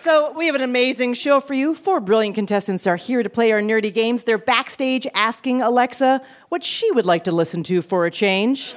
[0.00, 1.74] So, we have an amazing show for you.
[1.74, 4.22] Four brilliant contestants are here to play our nerdy games.
[4.22, 8.74] They're backstage asking Alexa what she would like to listen to for a change.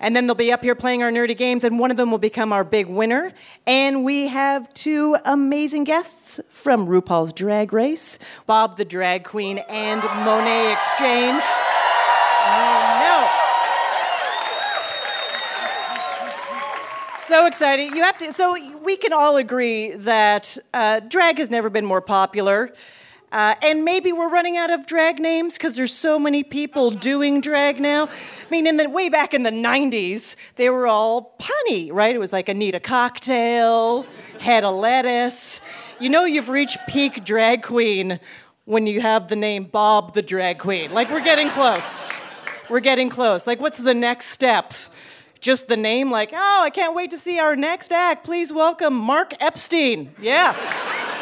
[0.00, 2.18] and then they'll be up here playing our nerdy games, and one of them will
[2.18, 3.30] become our big winner.
[3.64, 10.02] And we have two amazing guests from RuPaul's Drag Race Bob the Drag Queen and
[10.02, 11.44] Monet Exchange.
[12.46, 12.83] Oh,
[17.26, 17.96] So exciting.
[17.96, 22.02] You have to, so we can all agree that uh, drag has never been more
[22.02, 22.70] popular.
[23.32, 27.40] Uh, and maybe we're running out of drag names because there's so many people doing
[27.40, 28.08] drag now.
[28.08, 32.14] I mean, in the way back in the '90s, they were all punny, right?
[32.14, 34.04] It was like Anita Cocktail,
[34.38, 35.62] Head of Lettuce.
[35.98, 38.20] You know, you've reached peak drag queen
[38.66, 40.92] when you have the name Bob the Drag Queen.
[40.92, 42.20] Like, we're getting close.
[42.68, 43.46] We're getting close.
[43.46, 44.74] Like, what's the next step?
[45.44, 48.24] Just the name, like, oh, I can't wait to see our next act.
[48.24, 50.14] Please welcome Mark Epstein.
[50.18, 50.52] Yeah,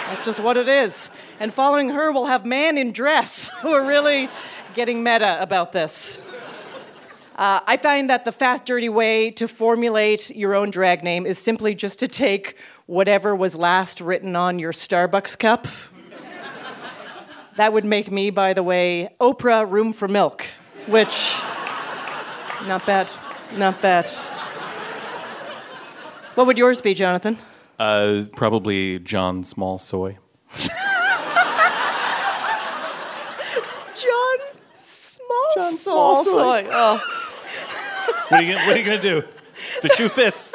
[0.06, 1.10] that's just what it is.
[1.40, 4.28] And following her, we'll have Man in Dress, who are really
[4.74, 6.20] getting meta about this.
[7.34, 11.40] Uh, I find that the fast, dirty way to formulate your own drag name is
[11.40, 15.66] simply just to take whatever was last written on your Starbucks cup.
[17.56, 20.44] that would make me, by the way, Oprah Room for Milk,
[20.86, 21.42] which,
[22.68, 23.10] not bad.
[23.56, 24.06] Not bad.
[26.34, 27.36] What would yours be, Jonathan?
[27.78, 30.18] Uh, probably John Small Soy.
[33.94, 34.38] John
[34.74, 36.66] Small John Small Soy.
[36.70, 37.00] Oh.
[38.28, 39.22] What are you, gonna- what are you going to do?
[39.82, 40.54] The shoe fits.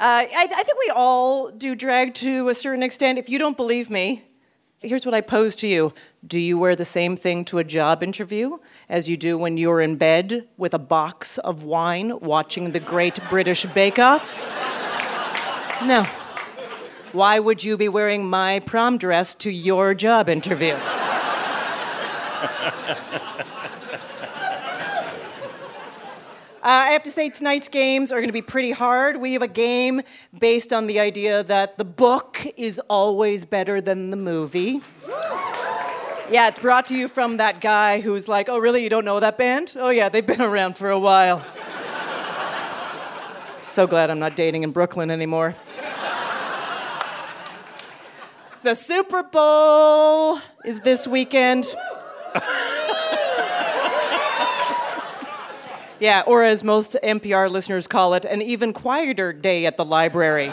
[0.00, 3.18] Uh, I, I think we all do drag to a certain extent.
[3.18, 4.24] If you don't believe me,
[4.80, 5.92] here's what I pose to you
[6.24, 9.80] Do you wear the same thing to a job interview as you do when you're
[9.80, 14.48] in bed with a box of wine watching the Great British Bake Off?
[15.84, 16.04] No.
[17.10, 20.76] Why would you be wearing my prom dress to your job interview?
[26.64, 29.16] Uh, I have to say, tonight's games are going to be pretty hard.
[29.16, 30.00] We have a game
[30.38, 34.80] based on the idea that the book is always better than the movie.
[36.32, 38.82] Yeah, it's brought to you from that guy who's like, oh, really?
[38.82, 39.74] You don't know that band?
[39.76, 41.44] Oh, yeah, they've been around for a while.
[43.60, 45.54] so glad I'm not dating in Brooklyn anymore.
[48.62, 51.66] the Super Bowl is this weekend.
[56.00, 60.52] Yeah, or as most NPR listeners call it, an even quieter day at the library.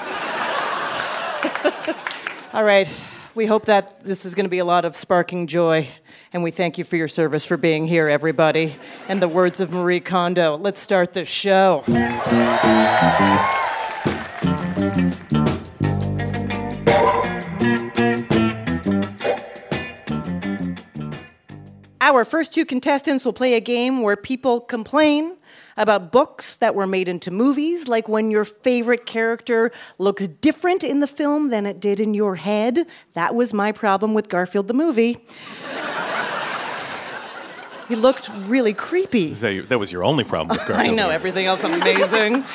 [2.53, 5.87] All right, we hope that this is going to be a lot of sparking joy,
[6.33, 8.75] and we thank you for your service for being here, everybody.
[9.07, 11.83] And the words of Marie Kondo, let's start the show.
[22.01, 25.37] Our first two contestants will play a game where people complain
[25.79, 30.99] about books that were made into movies, like when your favorite character looks different in
[30.99, 32.85] the film than it did in your head.
[33.13, 35.25] That was my problem with Garfield the movie.
[37.87, 39.33] he looked really creepy.
[39.33, 40.91] That, that was your only problem with Garfield?
[40.91, 42.45] I know, everything else amazing.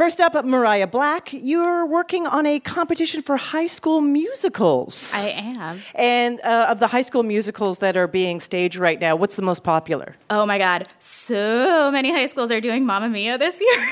[0.00, 5.12] First up, Mariah Black, you're working on a competition for high school musicals.
[5.14, 5.78] I am.
[5.94, 9.42] and uh, of the high school musicals that are being staged right now, what's the
[9.42, 10.16] most popular?
[10.30, 10.88] Oh my God.
[11.00, 13.88] So many high schools are doing Mamma Mia this year.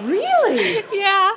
[0.00, 0.84] Really?
[0.92, 1.32] yeah.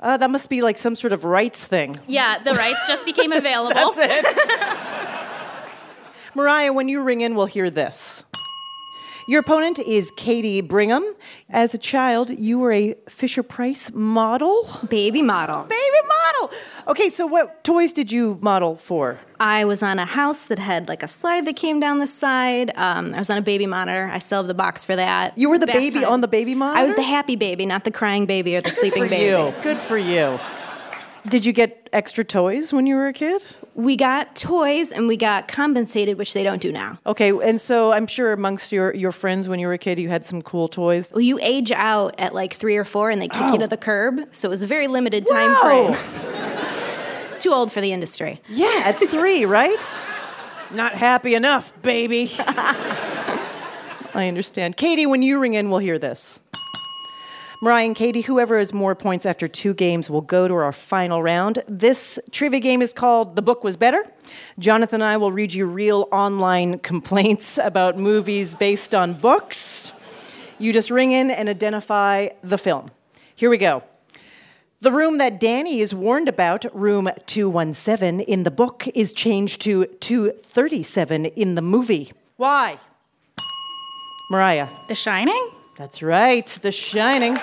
[0.00, 1.96] Uh, that must be like some sort of rights thing.
[2.06, 3.74] Yeah, the rights just became available.
[3.74, 5.18] That's it.
[6.34, 8.24] Mariah, when you ring in, we'll hear this.
[9.26, 11.02] Your opponent is Katie Brigham.
[11.48, 14.68] As a child, you were a Fisher Price model.
[14.90, 15.62] Baby model.
[15.64, 16.56] Baby model.
[16.88, 19.18] Okay, so what toys did you model for?
[19.40, 22.70] I was on a house that had like a slide that came down the side.
[22.76, 24.10] Um, I was on a baby monitor.
[24.12, 25.38] I still have the box for that.
[25.38, 26.12] You were the baby time.
[26.12, 26.80] on the baby monitor?
[26.80, 29.24] I was the happy baby, not the crying baby or the sleeping for baby.
[29.24, 29.54] you.
[29.62, 30.38] Good for you.
[31.26, 33.42] Did you get extra toys when you were a kid?
[33.74, 36.98] We got toys and we got compensated, which they don't do now.
[37.06, 40.10] Okay, and so I'm sure amongst your, your friends when you were a kid, you
[40.10, 41.10] had some cool toys.
[41.12, 43.68] Well, you age out at like three or four and they kick you to oh.
[43.68, 44.28] the curb.
[44.32, 45.92] So it was a very limited time Wow.
[45.92, 47.38] frame.
[47.40, 48.40] Too old for the industry.
[48.48, 50.04] Yeah, at three, right?
[50.72, 52.32] Not happy enough, baby.
[54.14, 54.76] I understand.
[54.76, 56.40] Katie, when you ring in, we'll hear this.
[57.64, 61.22] Mariah and Katie, whoever has more points after two games will go to our final
[61.22, 61.62] round.
[61.66, 64.04] This trivia game is called The Book Was Better.
[64.58, 69.92] Jonathan and I will read you real online complaints about movies based on books.
[70.58, 72.90] You just ring in and identify the film.
[73.34, 73.82] Here we go.
[74.80, 79.86] The room that Danny is warned about, room 217 in the book, is changed to
[79.86, 82.12] 237 in the movie.
[82.36, 82.78] Why?
[84.30, 84.68] Mariah.
[84.88, 85.50] The Shining?
[85.76, 87.36] That's right, The Shining.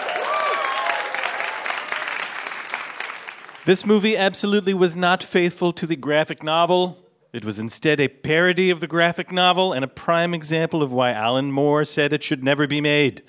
[3.66, 6.98] This movie absolutely was not faithful to the graphic novel.
[7.34, 11.12] It was instead a parody of the graphic novel and a prime example of why
[11.12, 13.22] Alan Moore said it should never be made.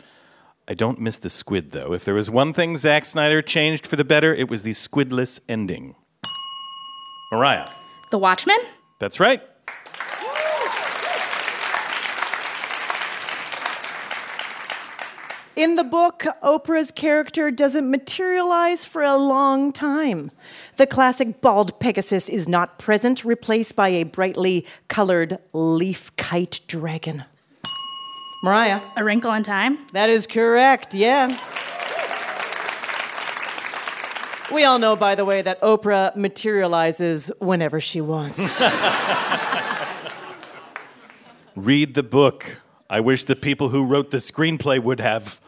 [0.67, 1.93] I don't miss the squid, though.
[1.93, 5.41] If there was one thing Zack Snyder changed for the better, it was the squidless
[5.49, 5.97] ending.
[7.33, 7.69] Mariah.
[8.11, 8.59] The Watchmen?
[9.01, 9.43] That's right.
[15.55, 20.31] In the book, Oprah's character doesn't materialize for a long time.
[20.79, 27.25] The classic bald Pegasus is not present, replaced by a brightly colored leaf kite dragon.
[28.43, 28.81] Mariah.
[28.97, 29.79] A Wrinkle in Time?
[29.93, 31.29] That is correct, yeah.
[34.51, 38.63] We all know, by the way, that Oprah materializes whenever she wants.
[41.55, 42.63] Read the book.
[42.89, 45.42] I wish the people who wrote the screenplay would have.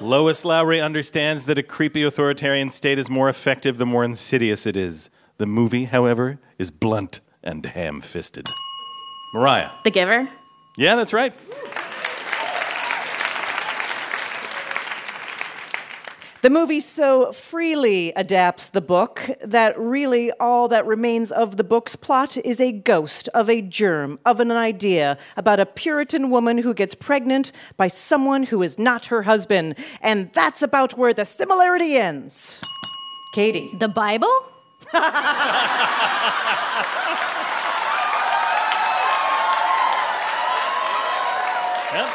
[0.00, 4.76] Lois Lowry understands that a creepy authoritarian state is more effective the more insidious it
[4.76, 5.10] is.
[5.38, 8.46] The movie, however, is blunt and ham fisted.
[9.34, 9.70] Mariah.
[9.82, 10.28] The Giver?
[10.76, 11.32] Yeah, that's right.
[16.48, 21.94] The movie so freely adapts the book that really all that remains of the book's
[21.94, 26.72] plot is a ghost of a germ, of an idea about a Puritan woman who
[26.72, 29.74] gets pregnant by someone who is not her husband.
[30.00, 32.62] And that's about where the similarity ends.
[33.34, 33.70] Katie.
[33.78, 34.32] The Bible?
[41.92, 42.10] Yep.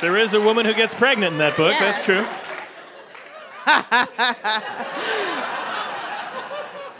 [0.00, 1.80] There is a woman who gets pregnant in that book, Yeah.
[1.80, 2.24] that's true.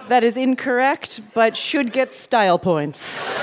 [0.08, 3.38] That is incorrect, but should get style points.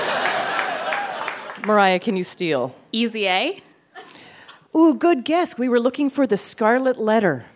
[1.64, 2.74] Mariah, can you steal?
[2.90, 3.62] Easy A?
[4.74, 5.56] Ooh, good guess.
[5.56, 7.46] We were looking for the Scarlet Letter.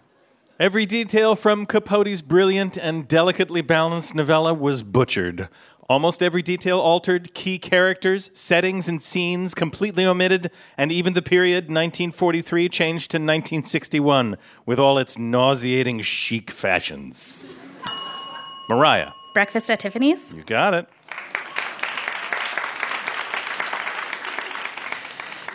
[0.61, 5.49] Every detail from Capote's brilliant and delicately balanced novella was butchered.
[5.91, 11.65] Almost every detail altered, key characters, settings, and scenes completely omitted, and even the period
[11.65, 17.45] 1943 changed to 1961 with all its nauseating chic fashions.
[18.69, 20.33] Mariah, Breakfast at Tiffany's?
[20.33, 20.87] you got it.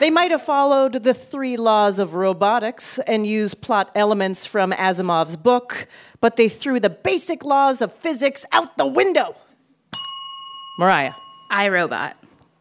[0.01, 5.37] They might have followed the three laws of robotics and used plot elements from Asimov's
[5.37, 5.87] book,
[6.19, 9.37] but they threw the basic laws of physics out the window.
[10.77, 11.13] Mariah.
[11.51, 12.13] iRobot.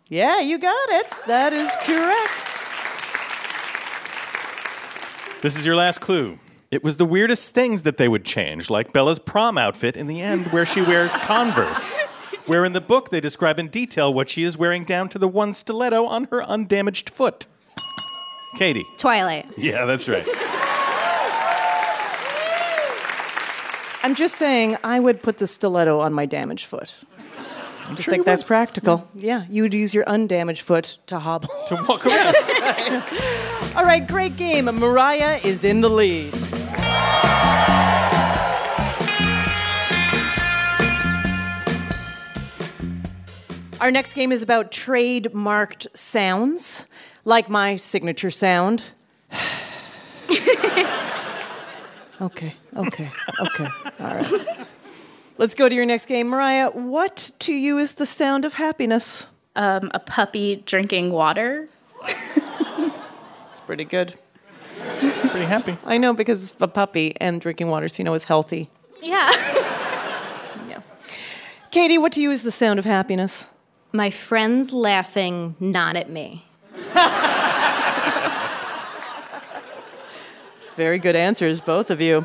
[0.09, 1.13] Yeah, you got it.
[1.27, 2.31] That is correct.
[5.43, 6.39] This is your last clue.
[6.71, 10.21] It was the weirdest things that they would change, like Bella's prom outfit in the
[10.21, 12.03] end, where she wears Converse.
[12.47, 15.29] Where in the book they describe in detail what she is wearing down to the
[15.29, 17.47] one stiletto on her undamaged foot.
[18.57, 18.85] Katie.
[18.99, 19.47] Twilight.
[19.57, 20.27] Yeah, that's right.
[24.03, 26.99] I'm just saying, I would put the stiletto on my damaged foot.
[27.87, 29.09] I just think that's practical.
[29.15, 31.51] Yeah, you would use your undamaged foot to hobble.
[31.69, 32.35] To walk around.
[33.77, 34.67] All right, great game.
[34.67, 36.33] Mariah is in the lead.
[43.81, 46.87] Our next game is about trademarked sounds,
[47.25, 48.93] like my signature sound.
[52.21, 53.11] okay, okay,
[53.41, 53.69] okay.
[54.01, 54.67] All right.
[55.37, 56.29] Let's go to your next game.
[56.29, 59.27] Mariah, what to you is the sound of happiness?
[59.57, 61.69] Um, a puppy drinking water?
[63.49, 64.15] It's pretty good.
[65.01, 65.77] Pretty happy.
[65.85, 68.71] I know because it's a puppy and drinking water, so you know it's healthy.
[69.03, 69.31] Yeah.
[70.69, 70.81] Yeah.
[71.71, 73.47] Katie, what to you is the sound of happiness?
[73.93, 76.45] My friends laughing, not at me.
[80.77, 82.25] Very good answers, both of you.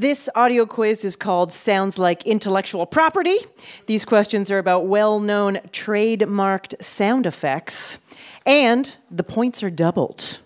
[0.00, 3.36] This audio quiz is called Sounds Like Intellectual Property.
[3.84, 7.98] These questions are about well known trademarked sound effects,
[8.46, 10.40] and the points are doubled.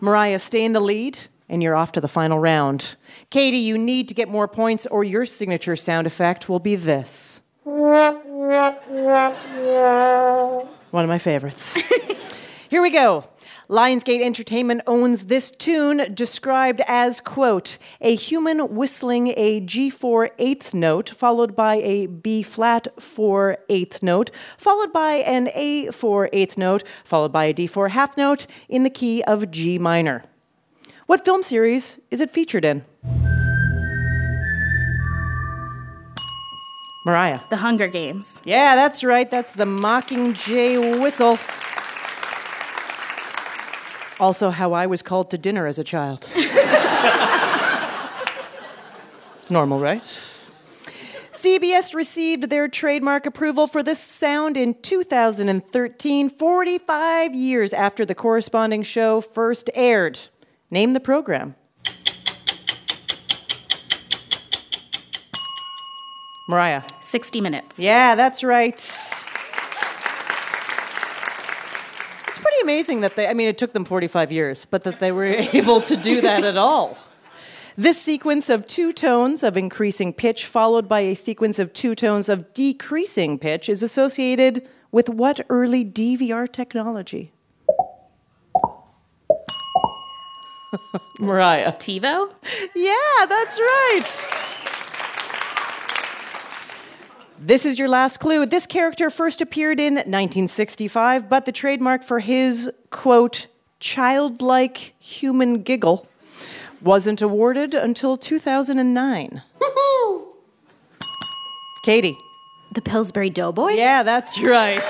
[0.00, 2.96] Mariah, stay in the lead, and you're off to the final round.
[3.30, 7.42] Katie, you need to get more points, or your signature sound effect will be this.
[10.90, 11.76] One of my favorites.
[12.68, 13.24] Here we go.
[13.68, 21.10] Lionsgate Entertainment owns this tune described as, quote, a human whistling a G4 eighth note,
[21.10, 27.32] followed by a B flat 4 eighth note, followed by an A4 eighth note, followed
[27.32, 30.22] by a D4 half note in the key of G minor.
[31.06, 32.84] What film series is it featured in?
[37.04, 37.40] Mariah.
[37.50, 38.40] The Hunger Games.
[38.44, 39.28] Yeah, that's right.
[39.28, 41.38] That's the Mockingjay whistle.
[44.18, 46.30] Also, how I was called to dinner as a child.
[49.40, 50.02] it's normal, right?
[51.32, 58.82] CBS received their trademark approval for this sound in 2013, 45 years after the corresponding
[58.82, 60.18] show first aired.
[60.70, 61.54] Name the program.
[66.48, 66.82] Mariah.
[67.02, 67.78] 60 Minutes.
[67.78, 68.80] Yeah, that's right.
[72.56, 75.24] Pretty amazing that they, I mean, it took them 45 years, but that they were
[75.52, 76.96] able to do that at all.
[77.76, 82.28] This sequence of two tones of increasing pitch, followed by a sequence of two tones
[82.28, 87.32] of decreasing pitch, is associated with what early DVR technology?
[91.20, 91.72] Mariah.
[91.72, 92.32] TiVo?
[92.74, 94.35] Yeah, that's right.
[97.46, 98.44] This is your last clue.
[98.44, 103.46] This character first appeared in 1965, but the trademark for his, quote,
[103.78, 106.08] childlike human giggle
[106.82, 109.42] wasn't awarded until 2009.
[111.84, 112.18] Katie.
[112.74, 113.74] The Pillsbury Doughboy?
[113.74, 114.82] Yeah, that's right.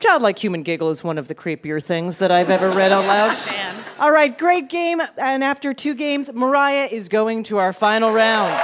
[0.00, 3.36] Childlike human giggle is one of the creepier things that I've ever read out loud.
[3.62, 3.69] Oh,
[4.00, 5.02] All right, great game.
[5.18, 8.58] And after two games, Mariah is going to our final round.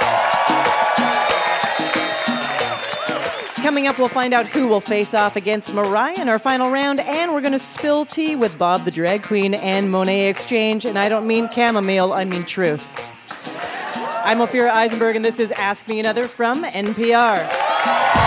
[3.57, 6.99] Coming up, we'll find out who will face off against Mariah in our final round,
[7.01, 10.85] and we're going to spill tea with Bob the Drag Queen and Monet Exchange.
[10.85, 12.99] And I don't mean chamomile, I mean truth.
[14.25, 18.26] I'm Ophira Eisenberg, and this is Ask Me Another from NPR.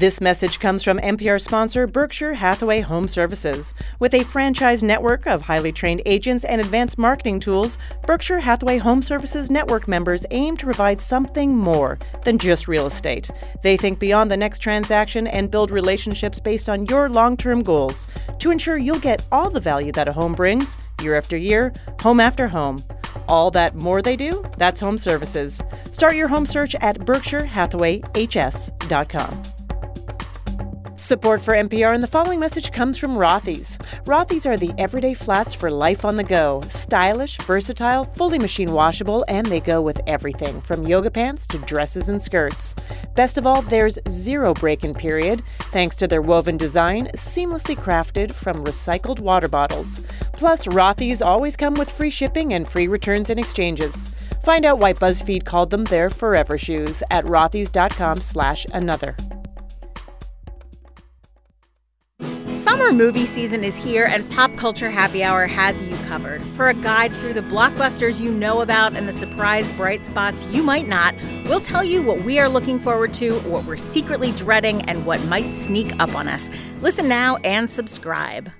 [0.00, 3.74] This message comes from NPR sponsor Berkshire Hathaway Home Services.
[3.98, 7.76] With a franchise network of highly trained agents and advanced marketing tools,
[8.06, 13.30] Berkshire Hathaway Home Services network members aim to provide something more than just real estate.
[13.62, 18.06] They think beyond the next transaction and build relationships based on your long term goals
[18.38, 22.20] to ensure you'll get all the value that a home brings year after year, home
[22.20, 22.82] after home.
[23.28, 25.60] All that more they do, that's home services.
[25.90, 29.59] Start your home search at berkshirehathawayhs.com.
[31.00, 33.78] Support for NPR and the following message comes from Rothy's.
[34.04, 36.60] Rothy's are the everyday flats for life on the go.
[36.68, 42.10] Stylish, versatile, fully machine washable, and they go with everything from yoga pants to dresses
[42.10, 42.74] and skirts.
[43.14, 45.42] Best of all, there's zero break in period
[45.72, 50.02] thanks to their woven design, seamlessly crafted from recycled water bottles.
[50.34, 54.10] Plus, Rothy's always come with free shipping and free returns and exchanges.
[54.44, 59.16] Find out why BuzzFeed called them their forever shoes at rothys.com slash another.
[62.60, 66.42] Summer movie season is here, and Pop Culture Happy Hour has you covered.
[66.56, 70.62] For a guide through the blockbusters you know about and the surprise bright spots you
[70.62, 71.14] might not,
[71.46, 75.24] we'll tell you what we are looking forward to, what we're secretly dreading, and what
[75.24, 76.50] might sneak up on us.
[76.82, 78.50] Listen now and subscribe.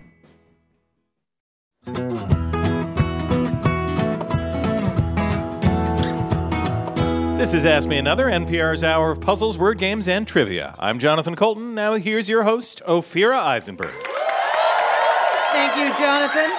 [7.40, 10.75] This is Ask Me Another, NPR's hour of puzzles, word games, and trivia.
[10.78, 11.75] I'm Jonathan Coulton.
[11.75, 13.94] Now here's your host, Ophira Eisenberg.
[15.50, 16.50] Thank you, Jonathan.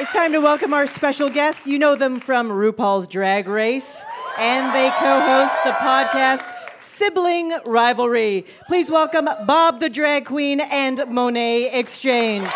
[0.00, 1.68] It's time to welcome our special guests.
[1.68, 4.04] You know them from RuPaul's Drag Race,
[4.36, 8.46] and they co host the podcast Sibling Rivalry.
[8.66, 12.48] Please welcome Bob the Drag Queen and Monet Exchange.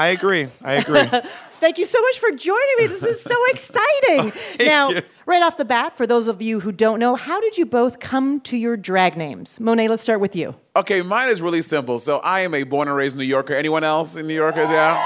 [0.00, 0.46] I agree.
[0.64, 1.04] I agree.
[1.60, 2.86] Thank you so much for joining me.
[2.86, 4.32] This is so exciting.
[4.66, 5.02] now, you.
[5.26, 8.00] right off the bat, for those of you who don't know, how did you both
[8.00, 9.60] come to your drag names?
[9.60, 10.54] Monet, let's start with you.
[10.74, 11.98] okay, mine is really simple.
[11.98, 13.52] So I am a born and raised New Yorker.
[13.52, 14.70] Anyone else in New Yorkers?
[14.70, 15.04] Yeah.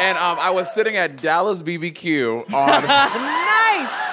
[0.00, 4.03] And um, I was sitting at Dallas BBQ on nice.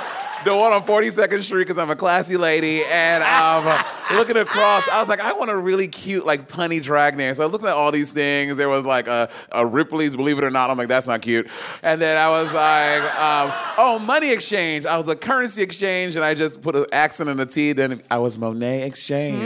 [0.43, 2.83] The one on 42nd Street because I'm a classy lady.
[2.85, 3.83] And um,
[4.17, 7.33] looking across, I was like, I want a really cute, like, punny drag name.
[7.35, 8.57] So I looked at all these things.
[8.57, 10.69] There was like a, a Ripley's, believe it or not.
[10.69, 11.49] I'm like, that's not cute.
[11.83, 14.85] And then I was like, um, oh, money exchange.
[14.85, 16.15] I was a currency exchange.
[16.15, 17.73] And I just put an accent in the T.
[17.73, 19.41] Then I was Monet exchange.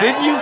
[0.00, 0.38] Didn't you?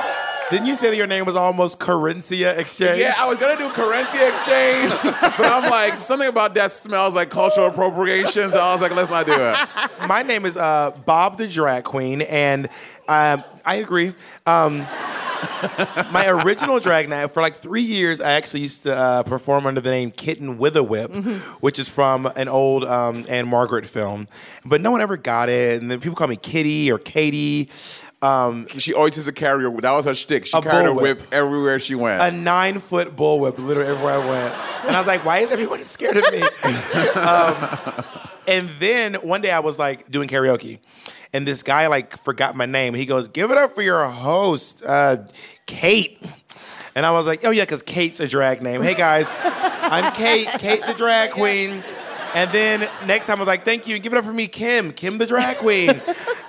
[0.50, 2.99] Didn't you say that your name was almost Corinthia Exchange?
[2.99, 7.30] Yeah, I was gonna do currency exchange, but I'm like, something about that smells like
[7.30, 8.50] cultural appropriation.
[8.50, 10.09] So I was like, let's not do it.
[10.09, 12.66] My name is uh, Bob the Drag Queen, and
[13.09, 14.12] um, I agree.
[14.47, 14.78] Um,
[16.11, 19.80] my original drag name for like three years, I actually used to uh, perform under
[19.80, 21.14] the name Kitten with a Whip,
[21.61, 24.26] which is from an old um, Ann-Margret film.
[24.64, 27.71] But no one ever got it, and then people call me Kitty or Katie.
[28.22, 29.70] Um, She always used a carrier.
[29.80, 30.46] That was her shtick.
[30.46, 32.20] She A carried a whip everywhere she went.
[32.22, 34.54] a nine foot bullwhip literally everywhere I went.
[34.86, 36.42] And I was like, why is everyone scared of me?
[37.14, 38.04] um,
[38.46, 40.78] and then one day I was like doing karaoke.
[41.32, 42.92] And this guy like forgot my name.
[42.94, 45.18] He goes, give it up for your host, uh,
[45.66, 46.18] Kate.
[46.94, 48.82] And I was like, oh yeah, because Kate's a drag name.
[48.82, 51.82] Hey guys, I'm Kate, Kate the drag queen.
[52.34, 54.92] And then next time I was like, thank you, give it up for me, Kim,
[54.92, 56.00] Kim the drag queen.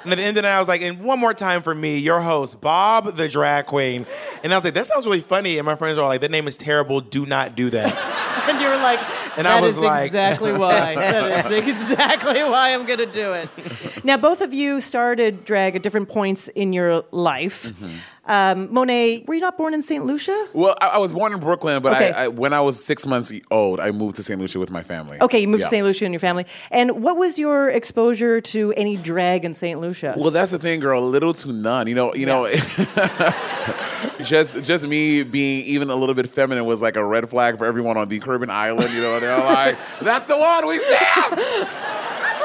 [0.03, 1.73] And at the end of the night, I was like, and one more time for
[1.73, 4.05] me, your host, Bob the drag queen.
[4.43, 5.57] And I was like, that sounds really funny.
[5.57, 7.01] And my friends were all like, that name is terrible.
[7.01, 8.17] Do not do that.
[8.41, 8.99] And you were like,
[9.37, 10.95] And I was like- exactly why.
[10.95, 13.49] That is exactly why I'm going to do it.
[14.03, 17.63] Now, both of you started drag at different points in your life.
[17.67, 17.95] Mm-hmm.
[18.23, 20.05] Um, Monet, were you not born in St.
[20.05, 20.47] Lucia?
[20.53, 22.11] well, I, I was born in Brooklyn, but Okay.
[22.11, 24.39] I, I, when I was six months old, I moved to St.
[24.39, 25.17] Lucia with my family.
[25.21, 25.67] Okay, you moved Yeah.
[25.67, 25.85] to St.
[25.85, 26.45] Lucia and your family.
[26.69, 29.79] And what was your exposure to any drag in St.
[29.81, 30.13] Lucia?
[30.17, 31.01] Well, that's the thing, girl.
[31.07, 31.87] Little to none.
[31.87, 32.47] You know, you know.
[34.23, 37.65] just, just me being even a little bit feminine was like a red flag for
[37.65, 38.93] everyone on the Caribbean island.
[38.93, 42.00] You know, they're like, "That's the one we see."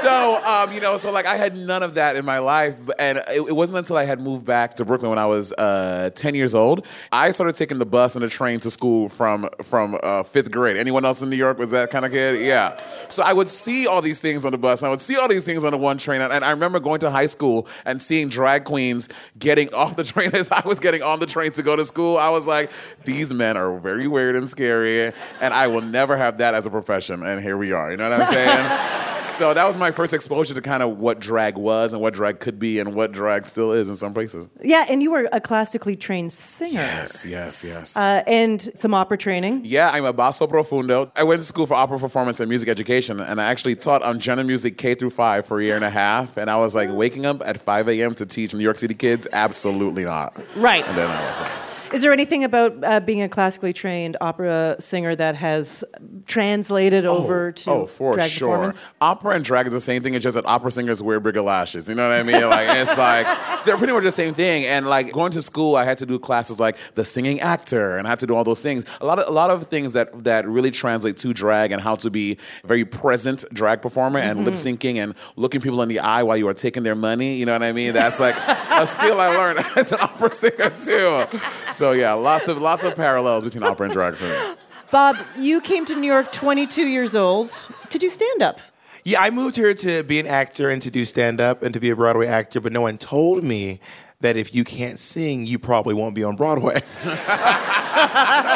[0.07, 3.19] So um, you know, so like I had none of that in my life, and
[3.19, 6.35] it, it wasn't until I had moved back to Brooklyn when I was uh, ten
[6.35, 6.87] years old.
[7.11, 10.77] I started taking the bus and the train to school from from uh, fifth grade.
[10.77, 12.41] Anyone else in New York was that kind of kid?
[12.41, 12.81] Yeah.
[13.09, 15.29] So I would see all these things on the bus, and I would see all
[15.29, 18.01] these things on the one train, and, and I remember going to high school and
[18.01, 21.63] seeing drag queens getting off the train as I was getting on the train to
[21.63, 22.17] go to school.
[22.17, 22.71] I was like,
[23.05, 26.71] these men are very weird and scary, and I will never have that as a
[26.71, 27.25] profession.
[27.25, 27.91] And here we are.
[27.91, 29.13] You know what I'm saying?
[29.37, 32.41] So that was my first exposure to kind of what drag was and what drag
[32.41, 34.49] could be and what drag still is in some places.
[34.63, 36.73] yeah, and you were a classically trained singer.
[36.81, 37.99] Yes, yes, yes.
[37.99, 39.61] Uh, and some opera training.
[39.67, 41.13] yeah, I'm a basso profundo.
[41.15, 44.21] I went to school for opera performance and music education, and I actually taught on
[44.21, 46.39] general music K through five for a year and a half.
[46.39, 48.15] And I was like, waking up at 5 a.m.
[48.15, 49.29] to teach New York City kids?
[49.35, 50.35] Absolutely not.
[50.57, 50.87] Right.
[50.89, 51.53] And then I was like,
[51.93, 55.85] Is there anything about uh, being a classically trained opera singer that has
[56.27, 58.73] translated over to oh, for drag sure.
[59.01, 60.15] Opera and drag is the same thing.
[60.15, 61.89] It's just that opera singers wear bigger lashes.
[61.89, 62.49] You know what I mean?
[62.49, 63.27] Like it's like
[63.65, 64.65] they're pretty much the same thing.
[64.65, 68.07] And like going to school, I had to do classes like the singing actor, and
[68.07, 68.85] I had to do all those things.
[69.01, 71.95] A lot of a lot of things that that really translate to drag and how
[71.97, 76.01] to be a very present drag performer and lip syncing and looking people in the
[76.01, 77.37] eye while you are taking their money.
[77.37, 77.95] You know what I mean?
[77.95, 81.39] That's like a skill I learned as an opera singer too.
[81.77, 84.57] So yeah, lots of lots of parallels between opera and drag for me.
[84.91, 87.51] Bob, you came to New York 22 years old
[87.91, 88.61] to do stand up.
[89.05, 91.81] Yeah, I moved here to be an actor and to do stand up and to
[91.81, 93.81] be a Broadway actor, but no one told me
[94.21, 96.81] that if you can't sing, you probably won't be on Broadway.
[97.05, 97.13] no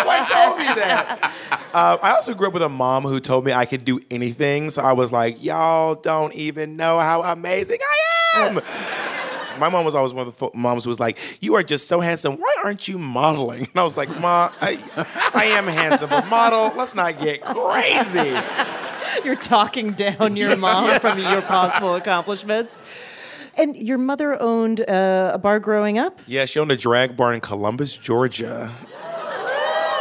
[0.06, 1.33] one told me that.
[1.74, 4.70] Uh, I also grew up with a mom who told me I could do anything,
[4.70, 7.80] so I was like, y'all don't even know how amazing
[8.35, 8.61] I am.
[9.61, 12.01] My mom was always one of the moms who was like, "You are just so
[12.01, 12.37] handsome.
[12.37, 14.79] Why aren't you modeling?" And I was like, "Ma, I,
[15.35, 16.73] I am handsome, but model.
[16.77, 18.37] Let's not get crazy."
[19.25, 22.81] You're talking down your mom from your possible accomplishments.
[23.57, 26.20] And your mother owned uh, a bar growing up?
[26.27, 28.70] Yeah, she owned a drag bar in Columbus, Georgia.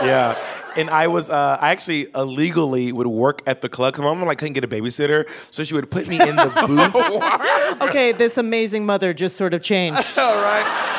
[0.02, 0.38] Yeah.
[0.80, 4.26] And I was, uh, I actually illegally would work at the club because my mom
[4.26, 7.82] like couldn't get a babysitter, so she would put me in the booth.
[7.90, 10.02] Okay, this amazing mother just sort of changed.
[10.18, 10.96] All right.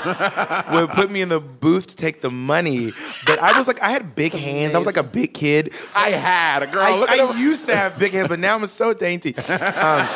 [0.72, 2.92] would put me in the booth to take the money,
[3.26, 4.74] but I was like, I had big hands.
[4.74, 5.74] I was like a big kid.
[5.74, 6.82] So I had a girl.
[6.82, 9.36] I, I used to have big hands, but now I'm so dainty.
[9.36, 10.06] Um,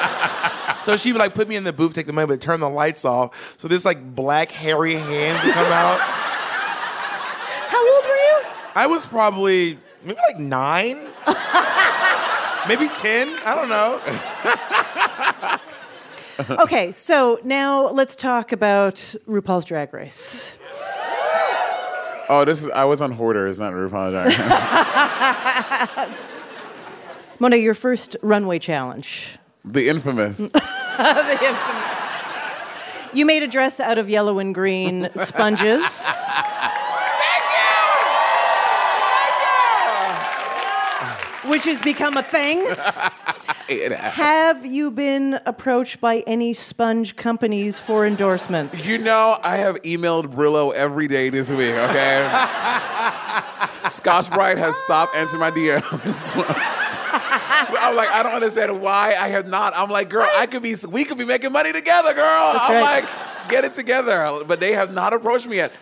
[0.82, 2.68] so she would like put me in the booth, take the money, but turn the
[2.70, 3.58] lights off.
[3.58, 5.98] So this like black hairy hand would come out.
[7.74, 8.42] How old were you?
[8.74, 10.96] I was probably maybe like nine,
[12.68, 13.28] maybe ten.
[13.44, 14.00] I don't know.
[16.50, 18.96] Okay, so now let's talk about
[19.28, 20.56] RuPaul's Drag Race.
[22.28, 24.26] Oh, this is I was on Hoarders, not RuPaul Drag
[26.08, 26.18] Race.
[27.38, 29.38] Monet, your first runway challenge.
[29.64, 30.38] the infamous.
[30.38, 32.00] the infamous.
[33.12, 36.04] You made a dress out of yellow and green sponges.
[41.46, 42.66] Which has become a thing.
[43.68, 48.86] Have you been approached by any sponge companies for endorsements?
[48.86, 52.24] You know, I have emailed Brillo every day this week, okay?
[53.90, 56.36] Scotch Brite has stopped answering my DMs.
[57.78, 59.72] I'm like, I don't understand why I have not.
[59.76, 62.24] I'm like, girl, I could be, we could be making money together, girl.
[62.24, 63.04] I'm right.
[63.04, 64.44] like, get it together.
[64.46, 65.72] But they have not approached me yet.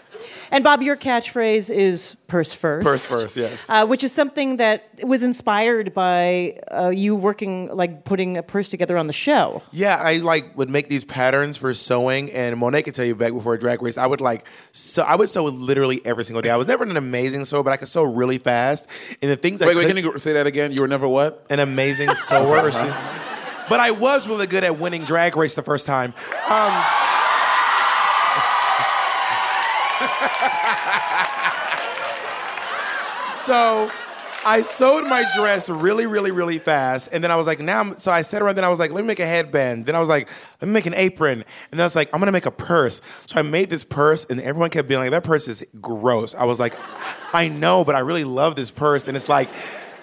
[0.50, 2.84] And Bob, your catchphrase is purse first.
[2.86, 3.68] Purse first, yes.
[3.70, 8.68] Uh, which is something that was inspired by uh, you working, like putting a purse
[8.68, 9.62] together on the show.
[9.72, 13.32] Yeah, I like would make these patterns for sewing, and Monet could tell you back
[13.32, 16.50] before Drag Race, I would like so I would sew literally every single day.
[16.50, 18.86] I was never an amazing sewer, but I could sew really fast.
[19.20, 20.72] And the things I Wait, wait, clicked- can you say that again?
[20.72, 21.46] You were never what?
[21.50, 22.58] an amazing sewer.
[22.60, 22.92] or she-
[23.68, 26.12] but I was really good at winning Drag Race the first time.
[26.50, 26.84] Um,
[33.46, 33.90] so
[34.44, 37.80] I sewed my dress really, really, really fast, and then I was like, now.
[37.80, 38.56] I'm, so I sat around.
[38.56, 39.86] Then I was like, let me make a headband.
[39.86, 40.28] Then I was like,
[40.60, 41.40] let me make an apron.
[41.40, 43.00] And then I was like, I'm gonna make a purse.
[43.26, 46.34] So I made this purse, and everyone kept being like, that purse is gross.
[46.34, 46.74] I was like,
[47.34, 49.48] I know, but I really love this purse, and it's like.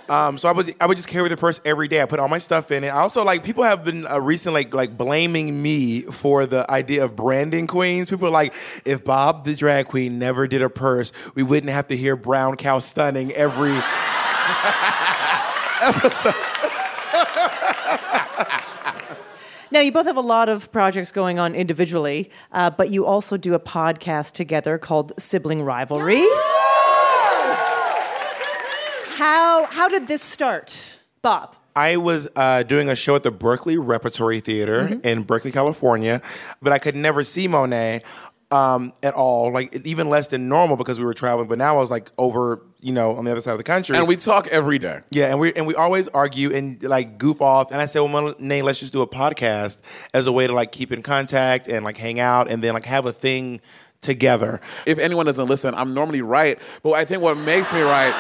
[0.10, 2.02] Um, so I would I would just carry the purse every day.
[2.02, 2.88] I put all my stuff in it.
[2.88, 7.04] I also like people have been uh, recently like, like blaming me for the idea
[7.06, 8.10] of branding queens.
[8.10, 8.54] People are like,
[8.86, 12.56] if Bob the drag queen never did a purse, we wouldn't have to hear brown
[12.56, 13.72] cow stunning every
[15.82, 16.34] episode.
[19.72, 23.38] Now, you both have a lot of projects going on individually, uh, but you also
[23.38, 26.26] do a podcast together called Sibling Rivalry.
[29.20, 30.82] How, how did this start,
[31.22, 31.54] Bob?
[31.76, 36.22] I was uh, doing a show at the Berkeley Repertory Theater in Berkeley, California,
[36.62, 38.04] but I could never see Monet
[38.50, 41.50] um, at all, like even less than normal because we were traveling.
[41.50, 43.98] But now I was like over, you know, on the other side of the country.
[43.98, 45.02] And we talk every day.
[45.12, 47.74] Yeah, and we and we always argue and like goof off.
[47.74, 49.82] And I said, well, Monet, let's just do a podcast
[50.14, 52.86] as a way to like keep in contact and like hang out and then like
[52.86, 53.60] have a thing
[54.00, 54.62] together.
[54.86, 56.58] If anyone doesn't listen, I'm normally right.
[56.84, 58.16] But I think what makes me right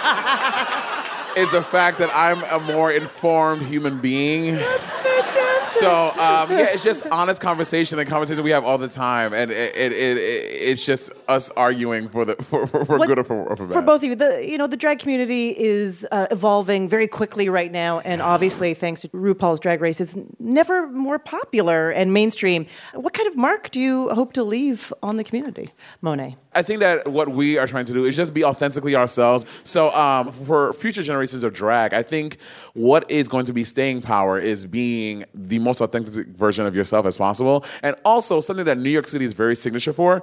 [1.36, 4.54] is the fact that I'm a more informed human being.
[4.56, 5.80] That's fantastic.
[5.80, 9.50] So um, yeah, it's just honest conversation and conversation we have all the time, and
[9.52, 13.24] it, it, it, it's just us arguing for the for, for, for What- good or
[13.24, 13.74] for, or for bad.
[13.74, 17.48] For both of you, the you know the drag community is uh, evolving very quickly
[17.48, 22.66] right now, and obviously thanks to RuPaul's Drag Race, it's never more popular and mainstream.
[22.94, 26.36] What kind of mark do you hope to leave on the community, Monet?
[26.52, 29.44] I think that what we are trying to do is just be authentically ourselves.
[29.62, 32.38] So, um, for future generations of drag, I think
[32.74, 37.06] what is going to be staying power is being the most authentic version of yourself
[37.06, 37.64] as possible.
[37.84, 40.22] And also, something that New York City is very signature for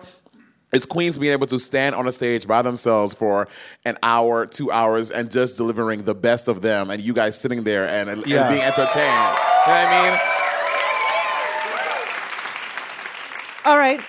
[0.73, 3.47] is queens being able to stand on a stage by themselves for
[3.85, 7.63] an hour, two hours, and just delivering the best of them, and you guys sitting
[7.63, 8.49] there and, and Yeah.
[8.49, 8.95] being entertained.
[8.97, 10.19] You know what I mean?
[13.65, 14.01] All right,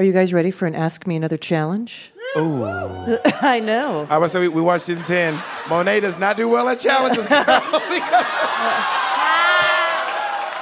[0.00, 2.10] are you guys ready for an Ask Me Another challenge?
[2.38, 2.64] Ooh.
[3.42, 4.06] I know.
[4.08, 5.38] I was say we, we watched season ten.
[5.68, 7.28] Monet does not do well at challenges.
[7.28, 7.44] girl.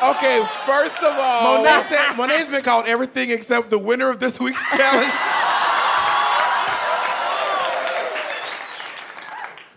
[0.00, 4.38] Okay, first of all, Monet said, Monet's been called everything except the winner of this
[4.38, 5.12] week's challenge.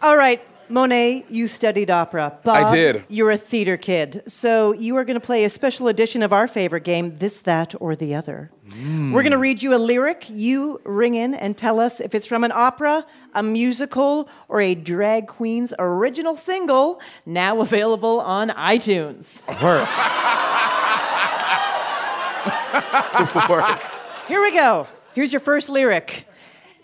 [0.03, 0.39] All right,
[0.71, 2.37] Monet, you studied opera.
[2.43, 3.03] Bob, did.
[3.09, 4.23] You're a theater kid.
[4.27, 7.73] So you are going to play a special edition of our favorite game, This, That,
[7.79, 8.51] or the Other.
[8.71, 9.11] Hmm.
[9.11, 10.27] We're going to read you a lyric.
[10.29, 14.75] You ring in and tell us if it's from an opera, a musical, or a
[14.75, 19.41] drag queen's original single, now available on iTunes.
[19.61, 19.87] Work.
[23.49, 23.79] Work.
[24.27, 24.87] Here we go.
[25.13, 26.25] Here's your first lyric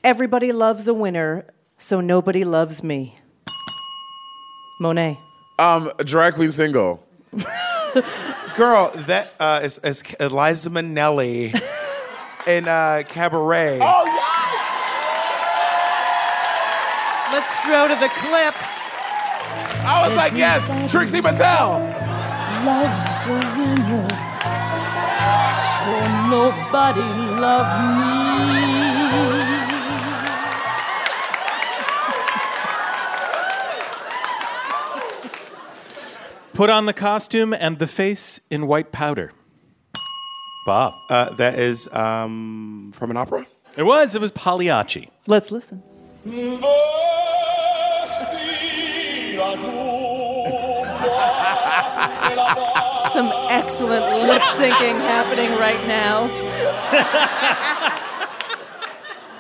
[0.04, 1.46] Everybody loves a winner,
[1.78, 3.16] so nobody loves me.
[4.80, 5.20] Monet.
[5.60, 7.06] um, drag queen single.
[8.56, 11.54] Girl, that uh, is, is Liza Minnelli
[12.48, 13.80] in uh, Cabaret.
[13.82, 14.04] Oh,
[17.32, 18.56] Let's throw to the clip.
[19.86, 20.62] I was like, yes,
[20.92, 21.80] Trixie Mattel.
[22.66, 24.08] loves a winner,
[25.54, 25.94] so
[26.30, 27.02] nobody
[27.40, 28.27] love me.
[36.58, 39.32] Put on the costume and the face in white powder.
[40.66, 40.96] Bob.
[41.08, 43.46] Uh, that is um, from an opera.
[43.76, 44.16] It was.
[44.16, 45.12] It was Pagliacci.
[45.28, 45.84] Let's listen.
[46.26, 46.34] Some
[53.52, 56.28] excellent lip syncing happening right now.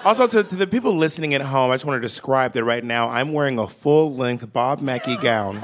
[0.06, 2.82] Also, to, to the people listening at home, I just want to describe that right
[2.82, 5.58] now I'm wearing a full length Bob Mackie gown.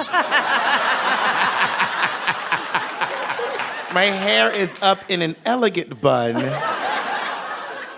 [3.94, 6.36] My hair is up in an elegant bun.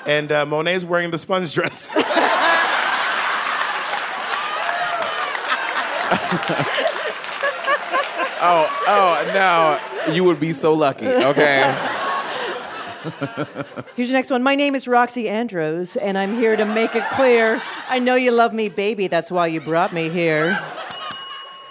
[0.06, 1.90] And uh, Monet's wearing the sponge dress.
[8.48, 9.32] Oh, oh,
[10.08, 10.14] no.
[10.14, 11.64] You would be so lucky, okay?
[13.96, 14.44] Here's your next one.
[14.44, 18.32] My name is Roxy Andrews, and I'm here to make it clear I know you
[18.32, 19.08] love me, baby.
[19.08, 20.60] That's why you brought me here.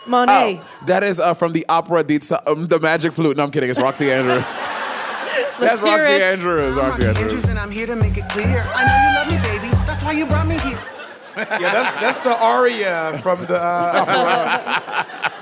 [0.07, 0.61] Monet.
[0.61, 3.37] Oh, that is uh, from the opera Die um, The Magic Flute.
[3.37, 3.71] No, I'm kidding.
[3.71, 4.45] It's Roxy Andrews.
[5.59, 6.23] Let's That's hear Roxy it.
[6.23, 6.75] Andrews.
[6.77, 7.25] Roxy Andrews.
[7.27, 8.59] Andrews, and I'm here to make it clear.
[8.75, 9.75] I know you love me, baby.
[9.87, 10.79] That's why you brought me here.
[11.37, 13.59] yeah, that's, that's the aria from the.
[13.61, 15.31] Uh,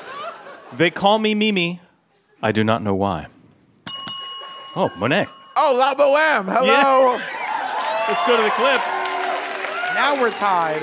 [0.72, 1.80] They call me Mimi.
[2.42, 3.26] I do not know why.
[4.74, 5.28] Oh, Monet.
[5.54, 6.48] Oh, La Boheme.
[6.50, 7.16] Hello.
[7.16, 8.06] Yeah.
[8.08, 8.80] Let's go to the clip.
[9.94, 10.80] now we're tied.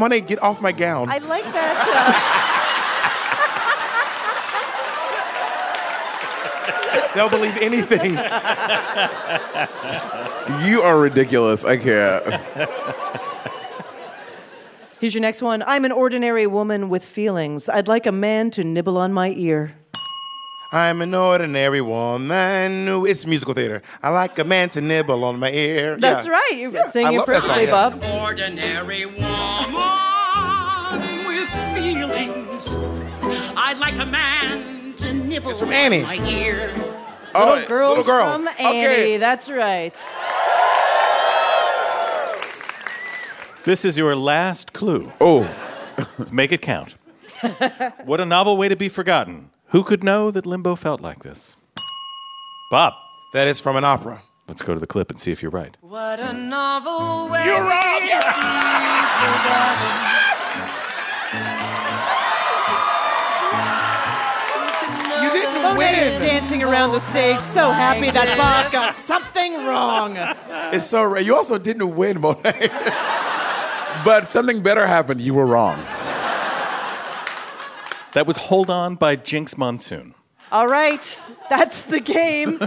[0.00, 1.10] Monet, get off my gown.
[1.10, 2.56] I like that.
[7.14, 8.12] They'll believe anything.
[10.66, 11.66] You are ridiculous.
[11.66, 12.26] I can't.
[12.26, 12.38] Uh,
[15.00, 15.62] here's your next one.
[15.66, 17.68] I'm an ordinary woman with feelings.
[17.68, 19.74] I'd like a man to nibble on my ear.
[20.72, 22.86] I'm an ordinary woman.
[22.86, 23.82] who- It's musical theater.
[24.02, 25.96] I like a man to nibble on my ear.
[25.96, 26.32] That's Yeah.
[26.32, 26.52] right.
[26.56, 27.70] You're Yeah, singing love that song, perfectly, yeah.
[27.90, 28.04] Bob.
[28.22, 29.24] ordinary woman
[31.26, 32.68] with feelings.
[33.56, 36.02] I'd like a man to nibble It's from Annie.
[36.02, 36.70] my ear.
[37.34, 38.42] Oh, Little girls, Little Girls.
[38.44, 39.02] from Okay.
[39.04, 39.16] Annie.
[39.18, 39.94] That's right.
[43.64, 45.12] This is your last clue.
[45.20, 45.48] oh.
[46.18, 46.94] Let's make it count.
[48.04, 49.50] what a novel way to be forgotten.
[49.70, 51.56] Who could know that Limbo felt like this?
[52.70, 52.94] Bob,
[53.32, 54.22] That is from an opera.
[54.48, 55.76] let's go to the clip and see if you're right.
[55.80, 57.44] What a novel way.
[57.44, 58.02] You're wrong.
[58.02, 60.10] You're wrong.
[65.22, 66.22] You didn't Monet is win.
[66.22, 70.16] dancing around the stage, so happy that Bob got something wrong.
[70.72, 72.68] It's so ra- you also didn't win, Monet.
[74.02, 75.20] But something better happened.
[75.20, 75.78] You were wrong.
[78.12, 80.14] That was Hold On by Jinkx Monsoon.
[80.52, 81.00] All right,
[81.48, 82.58] that's the game.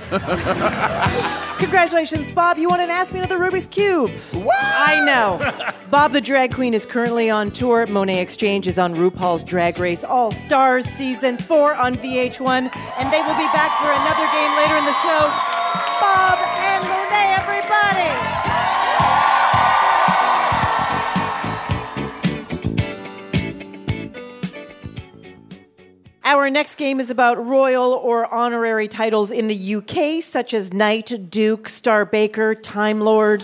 [1.60, 2.58] Congratulations, Bob.
[2.58, 4.10] You won an Ask Me Another Rubik's Cube.
[4.34, 5.74] I know.
[5.92, 7.86] Bob the Drag Queen is currently on tour.
[7.88, 12.74] Monet Exchange is on RuPaul's Drag Race All Stars Season 4 on VH1.
[12.98, 15.28] And they will be back for another game later in the show.
[16.00, 17.73] Bob and Monet, everybody.
[26.44, 31.30] Our next game is about royal or honorary titles in the UK, such as Knight,
[31.30, 33.44] Duke, Star Baker, Time Lord.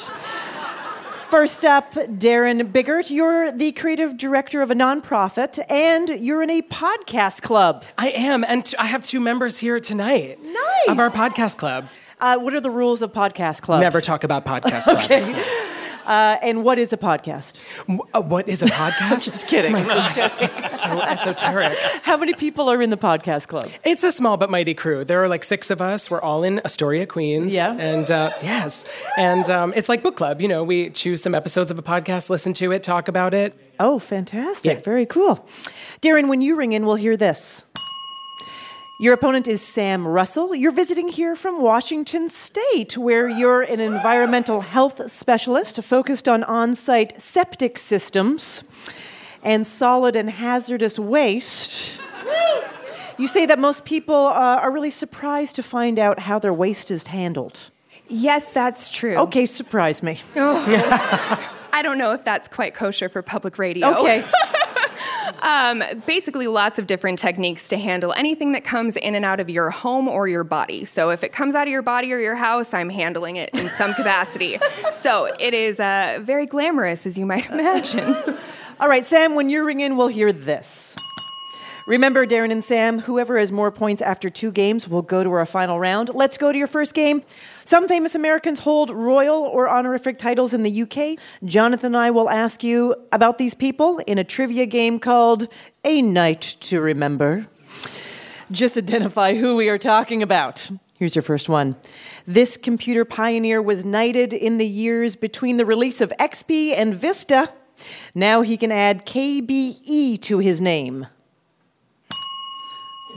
[1.29, 3.09] First up, Darren Biggert.
[3.09, 7.85] You're the creative director of a nonprofit, and you're in a podcast club.
[7.97, 10.43] I am, and t- I have two members here tonight.
[10.43, 10.89] Nice.
[10.89, 11.87] Of our podcast club.
[12.19, 13.79] Uh, what are the rules of podcast club?
[13.79, 15.05] Never talk about podcast club.
[15.05, 15.69] Okay.
[16.09, 17.59] Uh, and what is a podcast?
[18.15, 19.31] Uh, what is a podcast?
[19.31, 19.71] Just kidding.
[19.71, 21.77] My God, it's so esoteric.
[22.01, 23.69] How many people are in the podcast club?
[23.85, 25.03] It's a small but mighty crew.
[25.05, 26.09] There are like six of us.
[26.09, 27.53] We're all in Astoria, Queens.
[27.53, 27.75] Yeah.
[27.77, 28.85] And uh, yes.
[29.17, 30.41] And um, it's like book club.
[30.41, 33.55] You know, we choose some episodes of a podcast, listen to it, talk about it.
[33.79, 34.79] Oh, fantastic.
[34.79, 34.83] Yeah.
[34.83, 35.47] Very cool.
[36.01, 37.63] Darren, when you ring in, we'll hear this.
[39.01, 40.53] Your opponent is Sam Russell.
[40.53, 46.75] You're visiting here from Washington State, where you're an environmental health specialist focused on on
[46.75, 48.65] site septic systems
[49.41, 51.97] and solid and hazardous waste.
[53.17, 56.91] You say that most people uh, are really surprised to find out how their waste
[56.91, 57.71] is handled.
[58.09, 59.15] Yes, that's true.
[59.15, 60.19] Okay, surprise me.
[60.35, 63.97] I don't know if that's quite kosher for public radio.
[63.97, 64.25] Okay.
[65.41, 69.49] Um, basically, lots of different techniques to handle anything that comes in and out of
[69.49, 70.85] your home or your body.
[70.85, 73.69] So, if it comes out of your body or your house, I'm handling it in
[73.69, 74.59] some capacity.
[74.99, 78.15] So, it is uh, very glamorous, as you might imagine.
[78.79, 80.88] All right, Sam, when you ring in, we'll hear this.
[81.85, 85.45] Remember, Darren and Sam, whoever has more points after two games will go to our
[85.45, 86.11] final round.
[86.13, 87.23] Let's go to your first game.
[87.65, 91.17] Some famous Americans hold royal or honorific titles in the UK.
[91.43, 95.47] Jonathan and I will ask you about these people in a trivia game called
[95.83, 97.47] A Night to Remember.
[98.51, 100.69] Just identify who we are talking about.
[100.99, 101.77] Here's your first one.
[102.27, 107.51] This computer pioneer was knighted in the years between the release of XP and Vista.
[108.13, 111.07] Now he can add KBE to his name.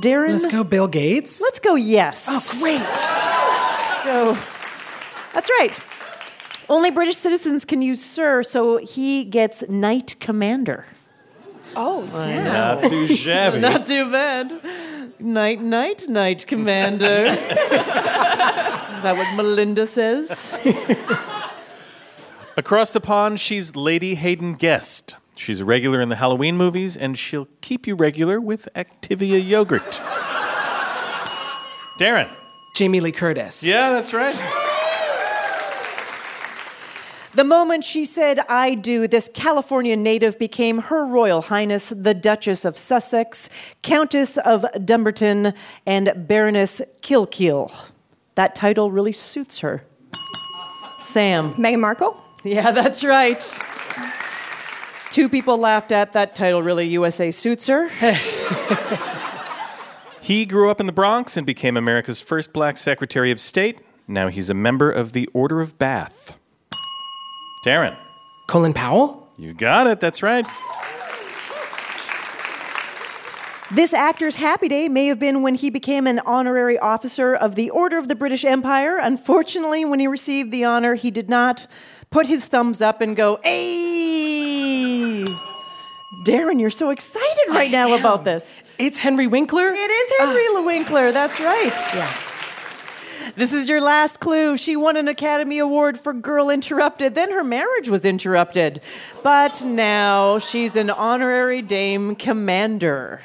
[0.01, 0.31] Darren?
[0.31, 1.41] Let's go, Bill Gates.
[1.41, 2.27] Let's go, yes.
[2.29, 2.81] Oh, great.
[4.05, 4.35] So,
[5.35, 5.79] that's right.
[6.69, 10.87] Only British citizens can use Sir, so he gets Knight Commander.
[11.77, 13.61] Oh, Not too shabby.
[13.61, 14.61] Not too bad.
[15.21, 17.25] Night, night, night, Commander.
[17.27, 17.37] Is
[19.03, 20.31] that what Melinda says?
[22.57, 25.17] Across the pond, she's Lady Haden-Guest.
[25.37, 30.01] She's a regular in the Halloween movies, and she'll keep you regular with Activia yogurt.
[31.99, 32.29] Darren.
[32.75, 33.63] Jamie Lee Curtis.
[33.63, 34.35] Yeah, that's right.
[37.35, 42.67] The moment she said, I do, this California native became Her Royal Highness, the Duchess
[42.67, 43.49] of Sussex,
[43.81, 45.55] Countess of Dumbarton,
[45.87, 47.73] and Baroness Kilkeel.
[48.35, 49.83] That title really suits her.
[51.01, 51.55] Sam.
[51.55, 52.17] Meghan Markle?
[52.45, 53.43] Yeah, that's right.
[55.13, 57.89] Two people laughed at that title, really USA suits her.
[60.23, 63.81] He grew up in the Bronx and became America's first black Secretary of State.
[64.07, 66.39] Now he's a member of the Order of Bath.
[67.67, 67.97] Darren.
[68.47, 69.29] Colin Powell?
[69.37, 70.47] You got it, that's right.
[73.73, 77.71] This actor's happy day may have been when he became an honorary officer of the
[77.71, 78.99] Order of the British Empire.
[78.99, 81.67] Unfortunately, when he received the honor, he did not
[82.11, 84.12] put his thumbs up and go, Hey!
[86.25, 88.63] Darren, you're so excited right now about this.
[88.79, 89.69] It's Henry Winkler?
[89.69, 90.63] It is Henry ah.
[90.63, 91.75] Winkler, that's right.
[91.95, 92.13] Yeah.
[93.35, 94.57] This is your last clue.
[94.57, 97.15] She won an Academy Award for Girl Interrupted.
[97.15, 98.81] Then her marriage was interrupted.
[99.23, 103.21] But now she's an honorary Dame Commander.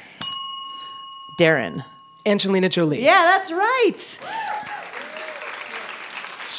[1.38, 1.84] Darren.
[2.26, 3.02] Angelina Jolie.
[3.02, 4.18] Yeah, that's right.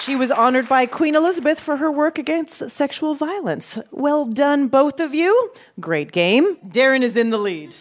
[0.09, 3.77] She was honored by Queen Elizabeth for her work against sexual violence.
[3.91, 5.51] Well done, both of you.
[5.79, 6.55] Great game.
[6.67, 7.75] Darren is in the lead.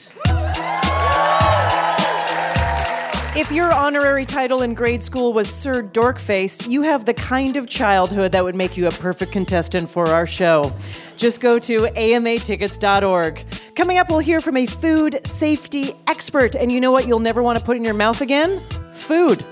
[3.34, 7.66] If your honorary title in grade school was Sir Dorkface, you have the kind of
[7.66, 10.70] childhood that would make you a perfect contestant for our show.
[11.16, 13.42] Just go to amatickets.org.
[13.74, 16.54] Coming up, we'll hear from a food safety expert.
[16.56, 18.60] And you know what you'll never want to put in your mouth again?
[18.92, 19.46] Food.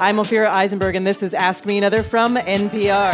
[0.00, 3.12] I'm Ophira Eisenberg, and this is Ask Me Another from NPR.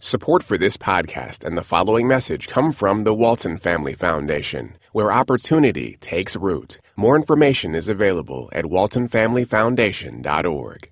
[0.00, 5.12] Support for this podcast and the following message come from the Walton Family Foundation, where
[5.12, 6.80] opportunity takes root.
[6.96, 10.89] More information is available at waltonfamilyfoundation.org.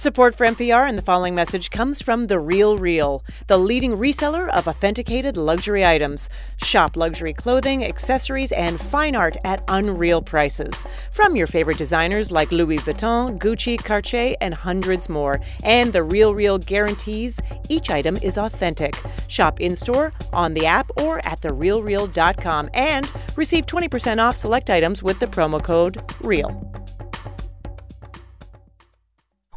[0.00, 4.48] Support for NPR and the following message comes from The Real Real, the leading reseller
[4.48, 6.30] of authenticated luxury items.
[6.56, 10.86] Shop luxury clothing, accessories, and fine art at unreal prices.
[11.10, 15.38] From your favorite designers like Louis Vuitton, Gucci, Cartier, and hundreds more.
[15.64, 18.94] And The Real Real guarantees each item is authentic.
[19.28, 25.02] Shop in store, on the app, or at therealreal.com and receive 20% off select items
[25.02, 26.70] with the promo code REAL.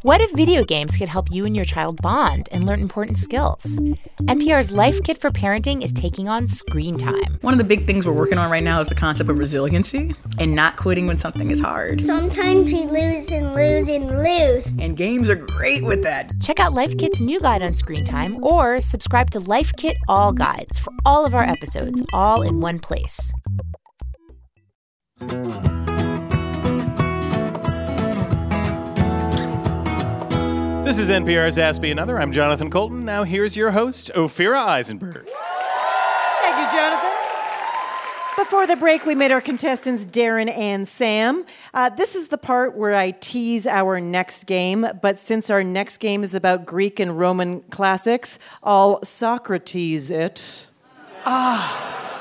[0.03, 3.77] What if video games could help you and your child bond and learn important skills?
[4.23, 7.37] NPR's Life Kit for Parenting is taking on screen time.
[7.39, 10.13] One of the big things we're working on right now is the concept of resiliency
[10.39, 12.01] and not quitting when something is hard.
[12.01, 14.75] Sometimes we lose and lose and lose.
[14.77, 16.33] And games are great with that.
[16.41, 20.33] Check out Life Kit's new guide on screen time or subscribe to Life Kit All
[20.33, 23.31] Guides for all of our episodes, all in one place.
[30.83, 32.19] This is NPR's Ask Me Another.
[32.19, 33.05] I'm Jonathan Coulton.
[33.05, 35.25] Now here's your host, Ophira Eisenberg.
[35.25, 37.09] Thank you, Jonathan.
[38.37, 41.45] Before the break, we met our contestants, Darren and Sam.
[41.73, 45.99] Uh, this is the part where I tease our next game, but since our next
[45.99, 50.67] game is about Greek and Roman classics, I'll Socrates it.
[51.25, 52.12] Ah.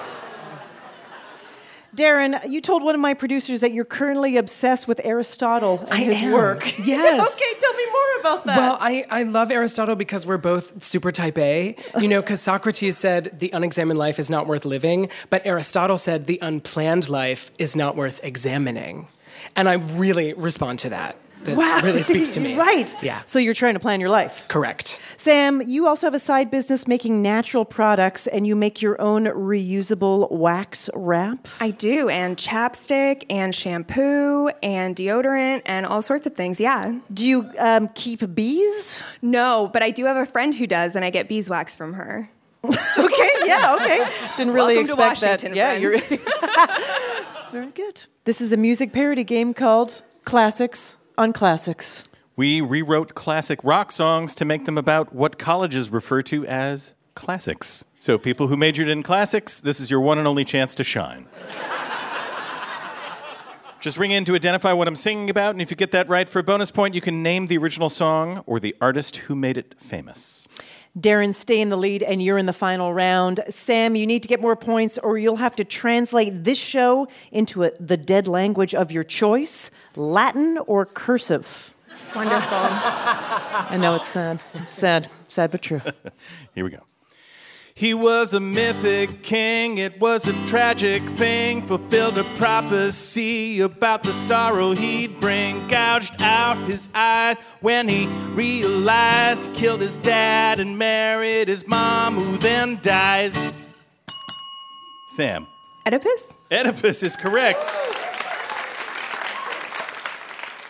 [1.95, 5.97] Darren, you told one of my producers that you're currently obsessed with Aristotle and I
[5.99, 6.33] his am.
[6.33, 6.79] work.
[6.85, 7.37] Yes.
[7.39, 8.57] okay, tell me more about that.
[8.57, 11.77] Well, I, I love Aristotle because we're both super type A.
[12.01, 16.27] You know, because Socrates said the unexamined life is not worth living, but Aristotle said
[16.27, 19.07] the unplanned life is not worth examining.
[19.55, 21.17] And I really respond to that.
[21.45, 21.81] That wow.
[21.83, 22.55] really speaks to me.
[22.59, 22.95] right.
[23.03, 23.23] Yeah.
[23.27, 24.47] So you're trying to plan your life.
[24.49, 25.01] Correct.
[25.17, 29.25] Sam, you also have a side business making natural products and you make your own
[29.25, 31.49] reusable wax wrap.
[31.61, 36.61] I do, and chapstick, and shampoo, and deodorant, and all sorts of things.
[36.61, 36.99] Yeah.
[37.13, 39.03] Do you um, keep bees?
[39.21, 42.31] No, but I do have a friend who does, and I get beeswax from her.
[42.65, 44.09] okay, yeah, okay.
[44.37, 45.43] Didn't really Welcome to expect that.
[45.43, 46.23] Washington, Yeah, you're friends.
[47.51, 48.05] very good.
[48.25, 52.05] This is a music parody game called Classics on Classics.
[52.35, 57.85] We rewrote classic rock songs to make them about what colleges refer to as classics.
[58.01, 61.29] So, people who majored in classics, this is your one and only chance to shine.
[63.81, 66.29] Just ring in to identify what I'm singing about, and if you get that right
[66.29, 69.57] for a bonus point, you can name the original song or the artist who made
[69.57, 70.49] it famous.
[70.99, 73.41] Darren, stay in the lead, and you're in the final round.
[73.49, 77.65] Sam, you need to get more points, or you'll have to translate this show into
[77.65, 81.75] a, the dead language of your choice Latin or cursive.
[82.15, 82.59] Wonderful.
[82.59, 84.41] I know it's sad.
[84.55, 85.09] It's sad.
[85.29, 85.81] Sad but true.
[86.55, 86.81] Here we go.
[87.75, 94.13] He was a mythic king, it was a tragic thing, fulfilled a prophecy about the
[94.13, 95.67] sorrow he'd bring.
[95.69, 102.15] Gouged out his eyes when he realized he killed his dad and married his mom,
[102.17, 103.35] who then dies.
[105.17, 105.47] Sam.
[105.87, 106.35] Oedipus?
[106.51, 107.61] Oedipus is correct.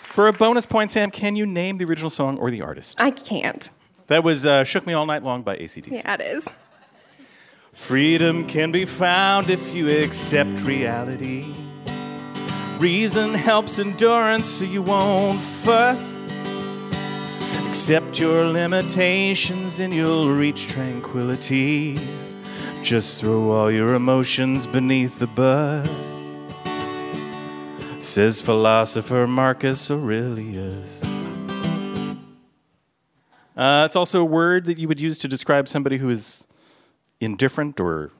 [0.05, 3.01] For a bonus point, Sam, can you name the original song or the artist?
[3.01, 3.71] I can't.
[4.07, 5.91] That was uh, Shook Me All Night Long by AC/DC.
[5.91, 6.47] Yeah, it is.
[7.73, 11.47] Freedom can be found if you accept reality.
[12.79, 16.19] Reason helps endurance so you won't fuss.
[17.67, 21.99] Accept your limitations and you'll reach tranquility.
[22.83, 25.89] Just throw all your emotions beneath the bus.
[28.01, 31.03] Says philosopher Marcus Aurelius.
[33.57, 36.47] Uh, it's also a word that you would use to describe somebody who is
[37.25, 38.11] indifferent or.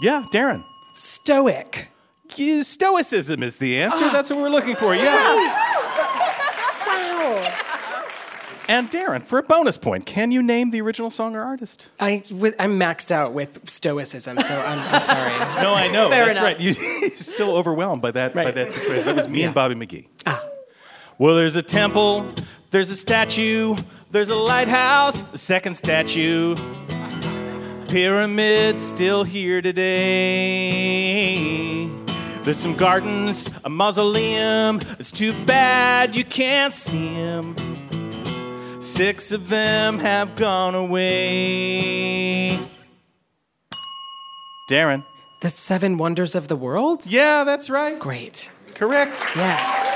[0.00, 0.64] Yeah, Darren.
[0.94, 1.90] Stoic.
[2.62, 4.08] Stoicism is the answer.
[4.10, 4.94] That's what we're looking for.
[4.94, 5.04] Yeah.
[6.86, 7.54] Wow.
[8.68, 11.88] And Darren, for a bonus point, can you name the original song or artist?
[11.98, 15.30] I, wi- I'm maxed out with stoicism, so I'm, I'm sorry.
[15.62, 16.10] No, I know.
[16.10, 16.44] Fair That's enough.
[16.44, 16.60] right.
[16.60, 18.54] You, you're still overwhelmed by that by Right.
[18.54, 19.06] that situation.
[19.06, 20.06] That was me and Bobby McGee.
[20.26, 20.44] ah.
[21.16, 22.30] Well, there's a temple,
[22.70, 23.74] there's a statue,
[24.10, 26.54] there's a lighthouse, a second statue.
[27.88, 29.88] Pyramid still here today.
[32.42, 34.80] There's some gardens, a mausoleum.
[34.98, 37.56] It's too bad you can't see them.
[38.80, 42.58] Six of them have gone away.
[44.70, 45.04] Darren.
[45.40, 47.06] The Seven Wonders of the World?
[47.06, 47.98] Yeah, that's right.
[47.98, 48.50] Great.
[48.74, 49.14] Correct.
[49.34, 49.94] Yes.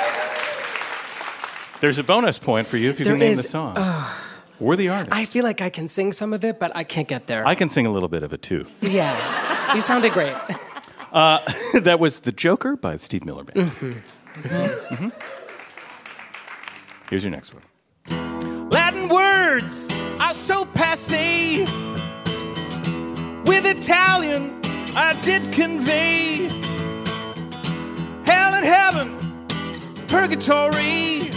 [1.81, 3.75] There's a bonus point for you if you There can name is- the song.
[3.77, 4.19] Ugh.
[4.63, 5.15] Or the artist.
[5.15, 7.47] I feel like I can sing some of it, but I can't get there.
[7.47, 8.67] I can sing a little bit of it too.
[8.81, 9.75] yeah.
[9.75, 10.35] You sounded great.
[11.13, 11.41] Uh,
[11.81, 13.71] that was The Joker by Steve Miller Band.
[13.71, 14.03] Mhm.
[14.45, 15.13] Mhm.
[17.11, 17.63] Here's your next one.
[18.71, 21.67] Latin words are so passe.
[23.45, 24.59] With Italian,
[24.97, 26.49] I did convey
[28.25, 29.19] hell and heaven,
[30.09, 31.31] purgatory.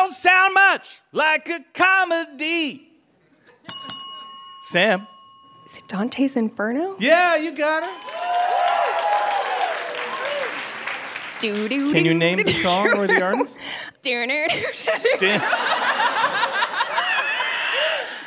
[0.00, 2.88] Don't sound much like a comedy.
[4.70, 5.06] Sam.
[5.66, 6.96] Is it Dante's Inferno?
[6.98, 7.90] Yeah, you got it.
[11.42, 13.58] Do, do, Can you name the song or the artist?
[14.02, 14.48] Darn it.
[15.20, 15.42] Dan-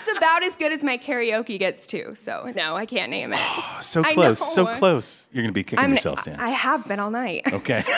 [0.05, 2.13] It's about as good as my karaoke gets too.
[2.13, 3.39] So no, I can't name it.
[3.41, 5.27] Oh, so close, so close.
[5.33, 6.39] You're gonna be kicking I'm- yourself, Dan.
[6.39, 7.51] I have been all night.
[7.51, 7.83] Okay.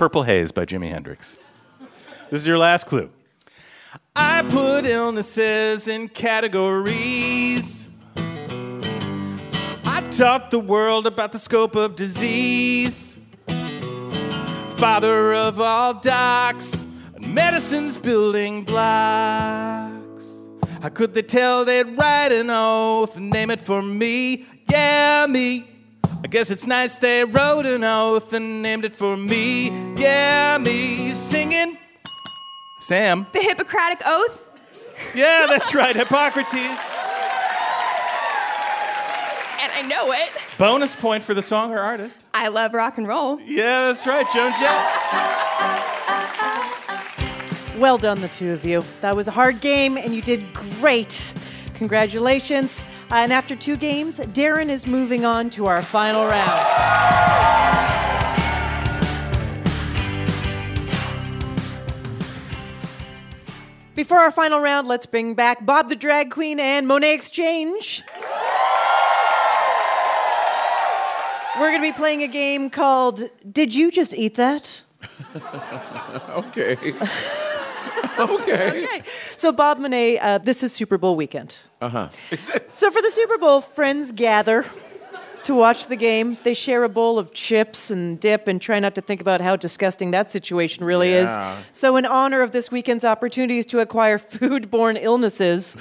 [0.00, 1.36] Purple Haze by Jimi Hendrix.
[2.30, 3.10] This is your last clue.
[4.16, 7.86] I put illnesses in categories.
[8.16, 13.18] I taught the world about the scope of disease.
[14.78, 16.86] Father of all docs,
[17.18, 20.34] medicine's building blocks.
[20.80, 24.46] How could they tell they'd write an oath name it for me?
[24.66, 25.68] Yeah, me.
[26.22, 29.70] I guess it's nice they wrote an oath and named it for me.
[29.96, 31.10] Yeah, me.
[31.12, 31.78] Singing.
[32.82, 33.26] Sam.
[33.32, 34.46] The Hippocratic Oath?
[35.14, 35.96] Yeah, that's right.
[35.96, 36.52] Hippocrates.
[36.52, 36.68] And
[39.72, 40.30] I know it.
[40.58, 42.26] Bonus point for the song or artist.
[42.34, 43.40] I love rock and roll.
[43.40, 44.86] Yeah, that's right, Joan Jett.
[47.80, 48.84] Well done, the two of you.
[49.00, 51.34] That was a hard game, and you did great.
[51.74, 52.84] Congratulations.
[53.10, 56.80] Uh, and after two games, Darren is moving on to our final round.
[63.96, 68.04] Before our final round, let's bring back Bob the Drag Queen and Monet X Change.
[71.58, 74.82] We're going to be playing a game called Did You Just Eat That?
[76.30, 76.94] okay.
[78.18, 78.84] okay.
[78.84, 79.02] Okay.
[79.36, 81.56] So, Bob Monet, uh, this is Super Bowl weekend.
[81.80, 82.08] Uh huh.
[82.72, 84.64] So, for the Super Bowl, friends gather
[85.44, 86.36] to watch the game.
[86.42, 89.56] They share a bowl of chips and dip and try not to think about how
[89.56, 91.58] disgusting that situation really Yeah.
[91.58, 91.64] is.
[91.72, 95.76] So, in honor of this weekend's opportunities to acquire foodborne illnesses,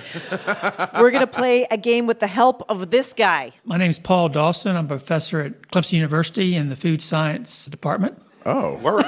[0.99, 3.51] we're going to play a game with the help of this guy.
[3.65, 4.75] My name is Paul Dawson.
[4.77, 8.21] I'm a professor at Clemson University in the food science department.
[8.45, 9.05] Oh, work.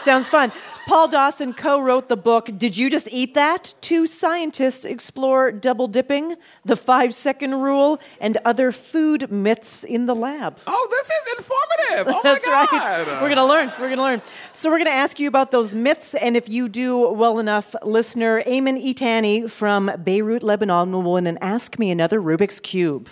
[0.00, 0.52] Sounds fun.
[0.86, 3.74] Paul Dawson co wrote the book, Did You Just Eat That?
[3.80, 10.14] Two scientists explore double dipping, the five second rule, and other food myths in the
[10.14, 10.58] lab.
[10.66, 12.14] Oh, this is informative.
[12.16, 13.06] Oh That's my right.
[13.20, 13.68] We're going to learn.
[13.78, 14.22] We're going to learn.
[14.54, 17.74] So, we're going to ask you about those myths, and if you do well enough,
[17.82, 23.08] listener Ayman Itani from Beirut, Lebanon will win an Ask Me Another Rubik's Cube.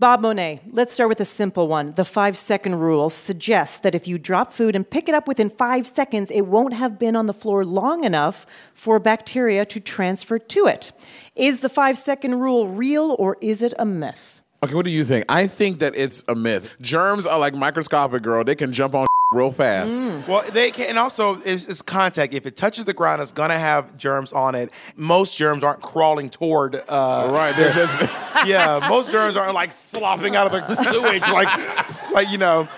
[0.00, 1.92] Bob Monet, let's start with a simple one.
[1.92, 5.50] The five second rule suggests that if you drop food and pick it up within
[5.50, 10.38] five seconds, it won't have been on the floor long enough for bacteria to transfer
[10.38, 10.92] to it.
[11.36, 14.39] Is the five second rule real or is it a myth?
[14.62, 15.24] Okay, what do you think?
[15.28, 16.76] I think that it's a myth.
[16.80, 18.44] Germs are like microscopic, girl.
[18.44, 19.90] They can jump on real fast.
[19.90, 20.28] Mm.
[20.28, 22.34] Well, they can, and also it's, it's contact.
[22.34, 24.70] If it touches the ground, it's gonna have germs on it.
[24.96, 26.74] Most germs aren't crawling toward.
[26.88, 27.92] Uh, Right, they're just.
[28.46, 32.68] yeah, most germs aren't like slopping out of the sewage, like, like you know.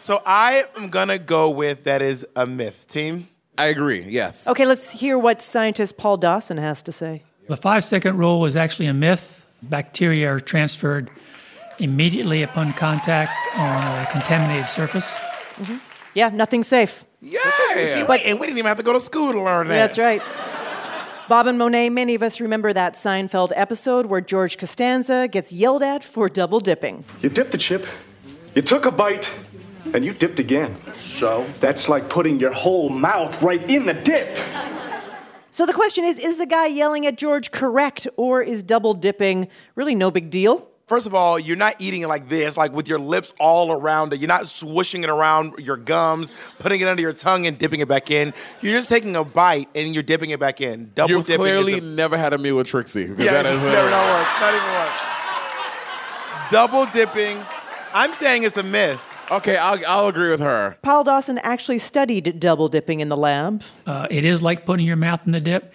[0.00, 2.88] So I am gonna go with that is a myth.
[2.88, 3.28] Team.
[3.56, 4.00] I agree.
[4.00, 4.48] Yes.
[4.48, 7.22] Okay, let's hear what scientist Paul Dawson has to say.
[7.46, 9.39] The five second rule was actually a myth.
[9.62, 11.10] Bacteria are transferred
[11.78, 15.12] immediately upon contact on a contaminated surface.
[15.12, 15.76] Mm-hmm.
[16.14, 17.04] Yeah, nothing's safe.
[17.22, 17.38] Yeah.
[17.84, 19.76] See, wait, and we didn't even have to go to school to learn that.
[19.76, 20.22] That's right.
[21.28, 25.82] Bob and Monet, many of us remember that Seinfeld episode where George Costanza gets yelled
[25.82, 27.04] at for double dipping.
[27.22, 27.86] You dipped the chip,
[28.56, 29.30] you took a bite,
[29.94, 30.76] and you dipped again.
[30.92, 31.46] So?
[31.60, 34.38] That's like putting your whole mouth right in the dip.
[35.50, 39.48] So the question is is the guy yelling at George correct, or is double dipping
[39.74, 40.68] really no big deal?
[40.86, 44.12] First of all, you're not eating it like this, like with your lips all around
[44.12, 44.18] it.
[44.18, 47.86] You're not swishing it around your gums, putting it under your tongue and dipping it
[47.86, 48.34] back in.
[48.60, 50.90] You're just taking a bite and you're dipping it back in.
[50.96, 51.42] Double You've dipping.
[51.42, 53.02] clearly is a, never had a meal with Trixie.
[53.02, 54.90] yeah, that it's never not once, not even once.
[56.50, 57.38] Double dipping.
[57.94, 59.00] I'm saying it's a myth.
[59.30, 60.76] Okay, I'll, I'll agree with her.
[60.82, 63.62] Paul Dawson actually studied double dipping in the lab.
[63.86, 65.72] Uh, it is like putting your mouth in the dip.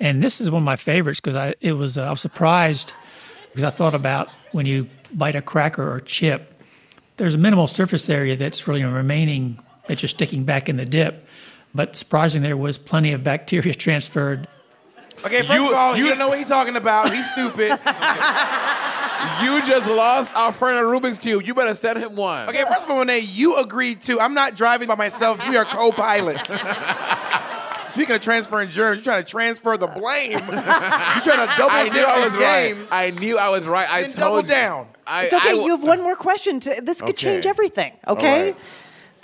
[0.00, 2.92] And this is one of my favorites because I it was uh, I was surprised
[3.50, 6.60] because I thought about when you bite a cracker or chip,
[7.18, 11.24] there's a minimal surface area that's really remaining that you're sticking back in the dip.
[11.72, 14.48] But surprisingly, there was plenty of bacteria transferred.
[15.24, 17.12] Okay, first of all, you don't know what he's talking about.
[17.12, 17.78] He's stupid.
[19.42, 21.44] You just lost our friend a Rubik's Cube.
[21.46, 22.48] You better send him one.
[22.48, 24.18] Okay, first of all, Monet, you agreed to.
[24.20, 25.38] I'm not driving by myself.
[25.48, 26.58] We are co-pilots.
[27.92, 30.30] Speaking of transferring germs, you're trying to transfer the blame.
[30.38, 32.76] You're trying to double I knew dip I this was right.
[32.90, 33.86] I knew I was right.
[33.86, 34.46] I Then told double you.
[34.48, 34.86] down.
[35.06, 35.50] I, It's okay.
[35.50, 36.58] I- you have one more question.
[36.60, 37.34] To, this could Okay.
[37.34, 37.92] change everything.
[38.08, 38.44] Okay.
[38.52, 38.56] right.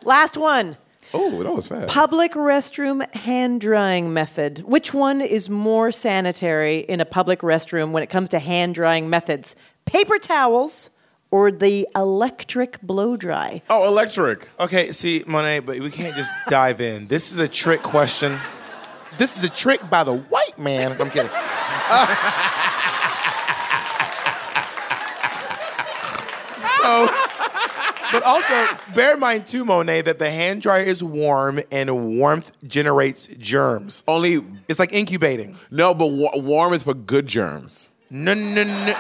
[0.05, 0.77] Last one.
[1.15, 1.89] Oh, that was fast.
[1.89, 4.59] Public restroom hand drying method.
[4.61, 9.09] Which one is more sanitary in a public restroom when it comes to hand drying
[9.09, 9.57] methods?
[9.87, 10.91] Paper towels
[11.31, 13.63] or the electric blow dry?
[13.71, 14.49] Oh, electric.
[14.61, 17.07] Okay, see, Monet, but we can't just dive in.
[17.07, 18.39] This is a trick question.
[19.19, 20.93] This is a trick by the white man.
[20.93, 21.31] I'm kidding.
[26.83, 27.28] so,
[28.13, 32.57] but also bear in mind too, Monet, that the hand dryer is warm and warmth
[32.67, 34.05] generates germs.
[34.09, 35.57] Only it's like incubating.
[35.71, 37.89] No, but wa- warm is for good germs.
[38.11, 38.95] No, no, no.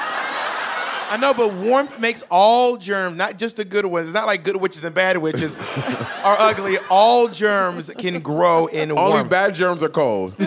[1.10, 4.08] I know, but warmth makes all germs, not just the good ones.
[4.08, 5.56] It's not like good witches and bad witches
[6.24, 6.76] are ugly.
[6.90, 8.98] All germs can grow in warm.
[8.98, 9.30] Only warmth.
[9.30, 10.34] bad germs are cold.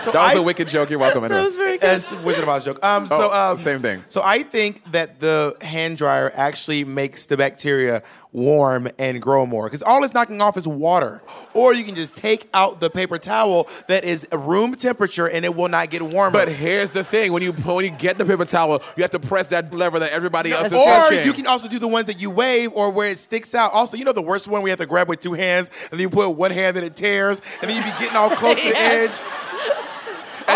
[0.00, 0.90] So that was I- a wicked joke.
[0.90, 1.24] You're welcome.
[1.24, 1.38] anyway.
[1.42, 1.80] That was very good.
[1.80, 2.84] That's Wizard of Oz joke.
[2.84, 4.02] Um, so Oh, um, same thing.
[4.08, 9.64] So I think that the hand dryer actually makes the bacteria warm and grow more
[9.64, 11.22] because all it's knocking off is water.
[11.54, 15.54] Or you can just take out the paper towel that is room temperature and it
[15.56, 16.30] will not get warmer.
[16.38, 19.18] But here's the thing: when you when you get the paper towel, you have to
[19.20, 21.24] press that lever that everybody else is or touching.
[21.24, 23.72] you can also do the ones that you wave or where it sticks out.
[23.72, 26.00] Also, you know the worst one we have to grab with two hands and then
[26.00, 28.68] you put one hand and it tears and then you be getting all close to
[28.68, 29.10] the edge.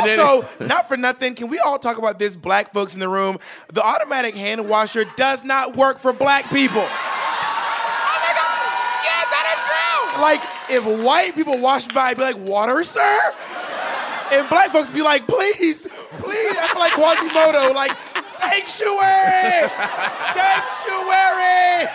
[0.05, 0.19] Yes.
[0.19, 3.01] And then- also, not for nothing, can we all talk about this, black folks in
[3.01, 3.39] the room?
[3.73, 6.83] The automatic hand washer does not work for black people.
[6.83, 8.49] Oh my God!
[9.05, 10.23] Yeah, that is true.
[10.23, 13.35] Like, if white people wash by, I'd be like, water, sir?
[14.33, 15.87] And black folks be like, please,
[16.19, 16.57] please.
[16.59, 17.95] I feel like Quasimodo, like,
[18.27, 19.69] sanctuary!
[20.35, 21.89] Sanctuary!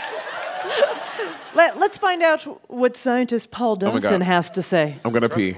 [1.55, 4.26] Let, let's find out what scientist Paul Oh my Dawson God.
[4.26, 4.97] has to say.
[5.03, 5.55] I'm gonna pee.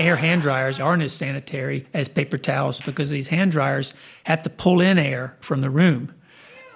[0.00, 4.50] Air hand dryers aren't as sanitary as paper towels because these hand dryers have to
[4.50, 6.12] pull in air from the room.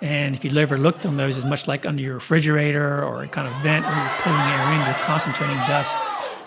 [0.00, 3.28] And if you've ever looked on those, it's much like under your refrigerator or a
[3.28, 5.96] kind of vent where you're pulling air in, you're concentrating dust.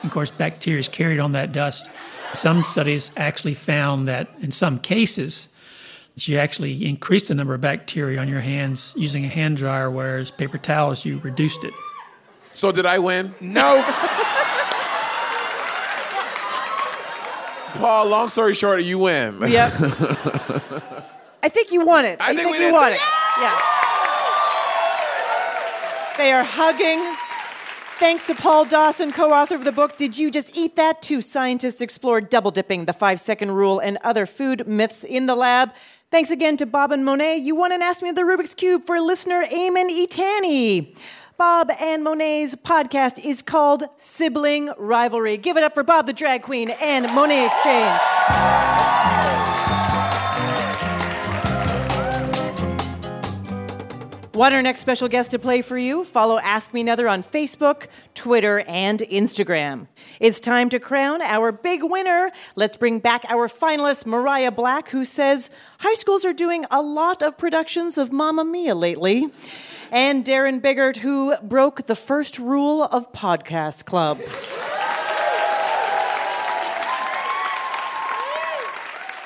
[0.02, 1.90] And of course, bacteria is carried on that dust.
[2.34, 5.50] Some studies actually found that in some cases,
[6.16, 10.32] you actually increased the number of bacteria on your hands using a hand dryer, whereas
[10.32, 11.74] paper towels, you reduced it.
[12.54, 13.34] So did I win?
[13.42, 13.84] No.
[17.76, 19.40] Paul, long story short, you win.
[19.48, 19.72] Yep.
[21.44, 22.22] I think you won it.
[22.22, 22.96] I think we you did won too.
[22.96, 23.02] it.
[23.40, 23.60] Yeah.
[26.18, 27.00] They are hugging.
[27.98, 31.02] Thanks to Paul Dawson, co author of the book Did You Just Eat That?
[31.02, 35.36] Two scientists explore double dipping, the five second rule, and other food myths in the
[35.36, 35.72] lab.
[36.10, 37.38] Thanks again to Bob and Monet.
[37.38, 40.98] You won an Ask Me the Rubik's Cube for listener Eamon Itani.
[41.38, 45.38] Bob and Monet's podcast is called Sibling Rivalry.
[45.38, 49.51] Give it up for Bob the Drag Queen and Monet Exchange.
[54.34, 56.06] Want our next special guest to play for you?
[56.06, 59.88] Follow Ask Me Another on Facebook, Twitter, and Instagram.
[60.22, 62.32] It's time to crown our big winner.
[62.56, 67.22] Let's bring back our finalist, Mariah Black, who says high schools are doing a lot
[67.22, 69.28] of productions of Mamma Mia lately.
[69.92, 74.22] And Darren Biggert, who broke the first rule of Podcast Club.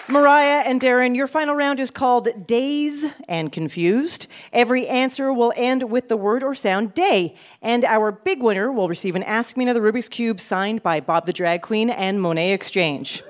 [0.08, 4.28] Mariah and Darren, your final round is called Days and Confused.
[4.54, 7.34] Every answer will end with the word or sound day.
[7.60, 11.26] And our big winner will receive an Ask Me Another Rubik's Cube signed by Bob
[11.26, 13.24] the Drag Queen and Monet X Change.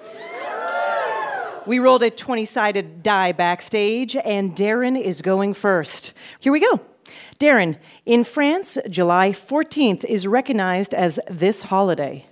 [1.66, 6.14] We rolled a 20 sided die backstage, and Darren is going first.
[6.42, 6.82] Here we go.
[7.40, 12.26] Darren, in France, July 14th is recognized as this holiday.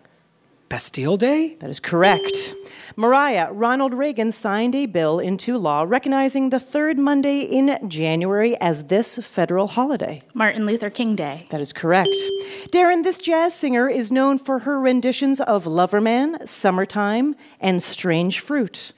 [0.74, 1.56] Bastille Day?
[1.60, 2.56] That is correct.
[2.96, 8.86] Mariah, Ronald Reagan signed a bill into law recognizing the third Monday in January as
[8.86, 10.24] this federal holiday.
[10.34, 11.46] Martin Luther King Day.
[11.52, 12.10] That is correct.
[12.72, 18.94] Darren, this jazz singer is known for her renditions of Loverman, Summertime, and Strange Fruit.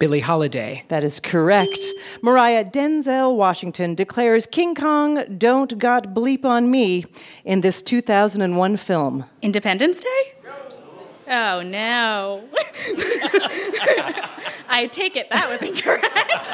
[0.00, 0.82] Billie Holiday.
[0.88, 1.78] That is correct.
[2.22, 7.04] Mariah Denzel Washington declares King Kong don't got bleep on me
[7.44, 9.26] in this 2001 film.
[9.42, 10.39] Independence Day?
[11.30, 12.44] Oh no.
[14.68, 16.50] I take it that was incorrect.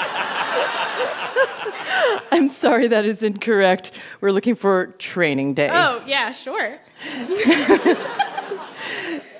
[2.33, 3.93] I'm sorry, that is incorrect.
[4.21, 5.71] We're looking for Training Day.
[5.73, 6.79] Oh, yeah, sure.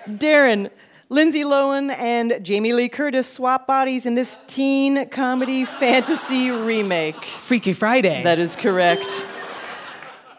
[0.09, 0.71] Darren,
[1.09, 7.23] Lindsay Lohan and Jamie Lee Curtis swap bodies in this teen comedy fantasy remake.
[7.25, 8.23] Freaky Friday.
[8.23, 9.27] That is correct.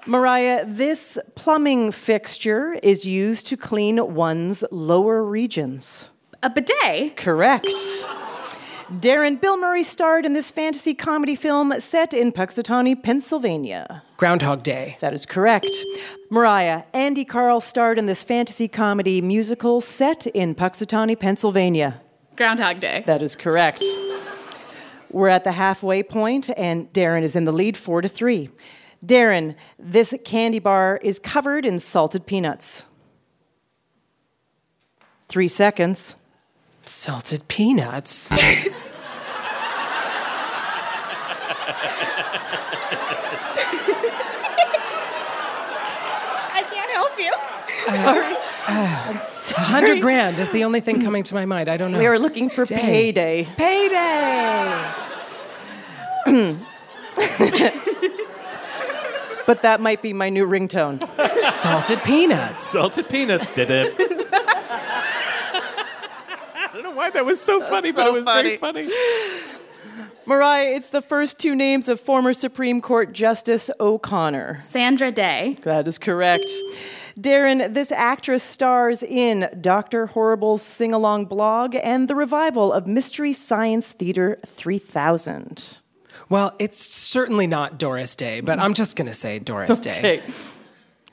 [0.07, 6.11] Mariah, this plumbing fixture is used to clean one's lower regions.
[6.41, 7.17] A bidet?
[7.17, 7.67] Correct.
[8.87, 14.01] Darren Bill Murray starred in this fantasy comedy film set in Punxsutawney, Pennsylvania.
[14.15, 14.95] Groundhog Day.
[15.01, 15.75] That is correct.
[16.29, 21.99] Mariah, Andy Karl starred in this fantasy comedy musical set in Punxsutawney, Pennsylvania.
[22.37, 23.03] Groundhog Day.
[23.07, 23.83] That is correct.
[25.11, 28.49] We're at the halfway point, and Darren is in the lead, four to three.
[29.05, 32.85] Darren, this candy bar is covered in salted peanuts.
[35.27, 36.15] Three seconds.
[36.85, 38.31] Salted peanuts.
[46.49, 47.33] I can't help you.
[47.87, 48.35] Uh, sorry.
[48.67, 49.65] Uh, I'm sorry.
[49.65, 51.69] Hundred grand is the only thing coming to my mind.
[51.69, 51.99] I don't know.
[51.99, 53.11] We are looking for Day.
[53.13, 53.47] payday.
[53.57, 54.93] Payday.
[59.47, 61.01] but that might be my new ringtone.
[61.51, 62.61] Salted peanuts.
[62.61, 63.95] Salted peanuts did it.
[66.55, 68.89] I don't know why that was so funny, but so it was very funny.
[70.25, 74.59] Mariah, it's the first two names of former Supreme Court Justice O'Connor.
[74.59, 75.57] Sandra Day.
[75.61, 76.51] That is correct.
[77.17, 80.07] Darren, this actress stars in Dr.
[80.07, 85.79] Horrible's sing along blog and the revival of Mystery Science Theater 3000.
[86.29, 90.21] Well, it's certainly not Doris Day, but I'm just going to say Doris Day.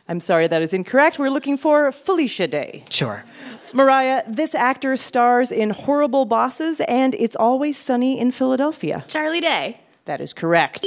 [0.09, 1.19] I'm sorry, that is incorrect.
[1.19, 2.85] We're looking for Felicia Day.
[2.91, 3.25] Sure.
[3.73, 9.05] Mariah, this actor stars in Horrible Bosses and It's Always Sunny in Philadelphia.
[9.09, 9.81] Charlie Day.
[10.05, 10.87] That is correct.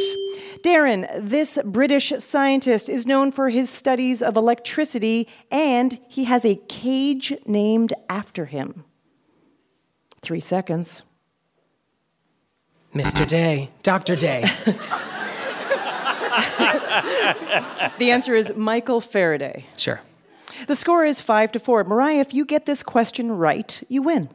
[0.64, 6.56] Darren, this British scientist is known for his studies of electricity and he has a
[6.68, 8.84] cage named after him.
[10.22, 11.02] Three seconds.
[12.98, 13.18] Mr.
[13.18, 13.26] Uh-huh.
[13.26, 13.70] Day.
[13.84, 14.16] Dr.
[14.16, 14.44] Day.
[17.98, 19.66] The answer is Michael Faraday.
[19.78, 20.02] Sure.
[20.68, 21.84] The score is five to four.
[21.84, 24.30] Mariah, if you get this question right, you win.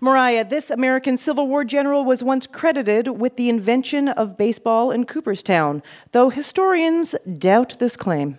[0.00, 5.04] Mariah, this American Civil War general was once credited with the invention of baseball in
[5.06, 5.82] Cooperstown,
[6.12, 8.38] though historians doubt this claim.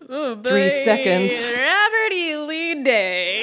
[0.07, 0.85] Oh, Three boy.
[0.85, 1.33] seconds.
[1.57, 2.37] Robert E.
[2.37, 3.34] Lee Day.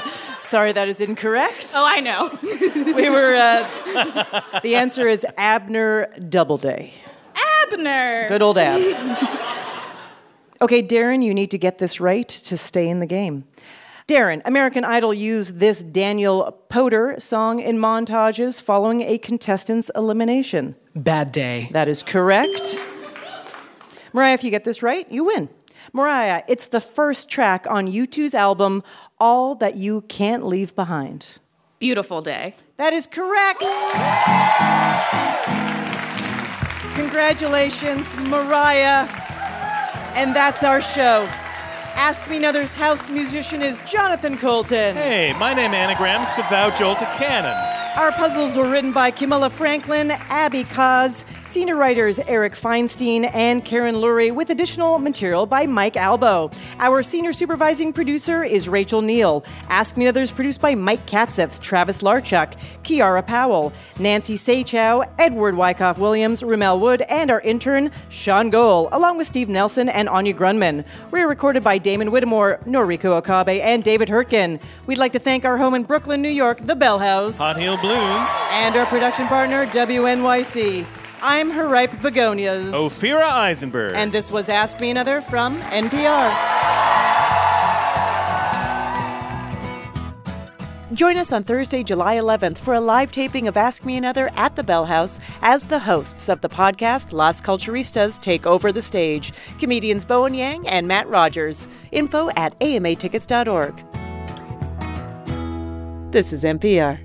[0.42, 1.68] Sorry, that is incorrect.
[1.74, 2.38] Oh, I know.
[2.94, 3.34] we were.
[3.34, 6.92] Uh, the answer is Abner Doubleday.
[7.62, 8.28] Abner.
[8.28, 8.80] Good old Ab.
[10.60, 13.44] okay, Darren, you need to get this right to stay in the game.
[14.06, 20.76] Darren, American Idol used this Daniel Powter song in montages following a contestant's elimination.
[20.94, 21.68] Bad day.
[21.72, 22.86] That is correct.
[24.12, 25.48] Mariah, if you get this right, you win.
[25.96, 28.82] Mariah, it's the first track on U2's album,
[29.18, 31.38] All That You Can't Leave Behind.
[31.78, 32.54] Beautiful day.
[32.76, 33.60] That is correct.
[36.96, 39.08] Congratulations, Mariah.
[40.14, 41.26] And that's our show.
[41.96, 44.96] Ask Me Another's house musician is Jonathan Coulton.
[44.96, 47.56] Hey, my name anagrams to Thou Jolt a Cannon.
[47.96, 51.24] Our puzzles were written by Camilla Franklin, Abby Kaz,
[51.56, 56.50] senior writers Eric Feinstein and Karen Lurie, with additional material by Mike Albo.
[56.78, 59.42] Our senior supervising producer is Rachel Neal.
[59.70, 62.52] Ask Me Another is produced by Mike Katzif, Travis Larchuk,
[62.82, 69.16] Kiara Powell, Nancy Saechao, Edward Wyckoff Williams, Ramel Wood, and our intern, Sean Goal, along
[69.16, 70.84] with Steve Nelson and Anya Grundmann.
[71.10, 74.60] We're recorded by Damon Whittemore, Noriko Okabe, and David Hurtgen.
[74.86, 77.38] We'd like to thank our home in Brooklyn, New York, the Bell House.
[77.38, 78.28] Hot Heel Blues.
[78.50, 81.05] And our production partner, WNYC.
[81.28, 82.72] I'm her ripe begonias.
[82.72, 83.96] Ophira Eisenberg.
[83.96, 86.30] And this was Ask Me Another from NPR.
[90.94, 94.54] Join us on Thursday, July 11th for a live taping of Ask Me Another at
[94.54, 99.32] the Bell House as the hosts of the podcast Las Culturistas take over the stage.
[99.58, 101.66] Comedians Bowen Yang and Matt Rogers.
[101.90, 103.74] Info at amatickets.org.
[106.12, 107.00] This is NPR.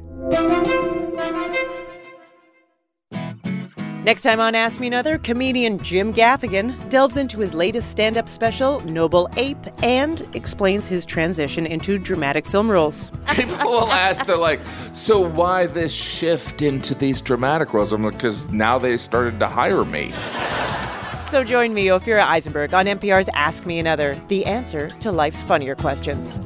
[4.03, 8.27] Next time on Ask Me Another, comedian Jim Gaffigan delves into his latest stand up
[8.27, 13.11] special, Noble Ape, and explains his transition into dramatic film roles.
[13.35, 14.59] People will ask, they're like,
[14.93, 17.91] so why this shift into these dramatic roles?
[17.91, 20.11] I'm like, because now they started to hire me.
[21.27, 25.75] So join me, Ophira Eisenberg, on NPR's Ask Me Another, the answer to life's funnier
[25.75, 26.39] questions.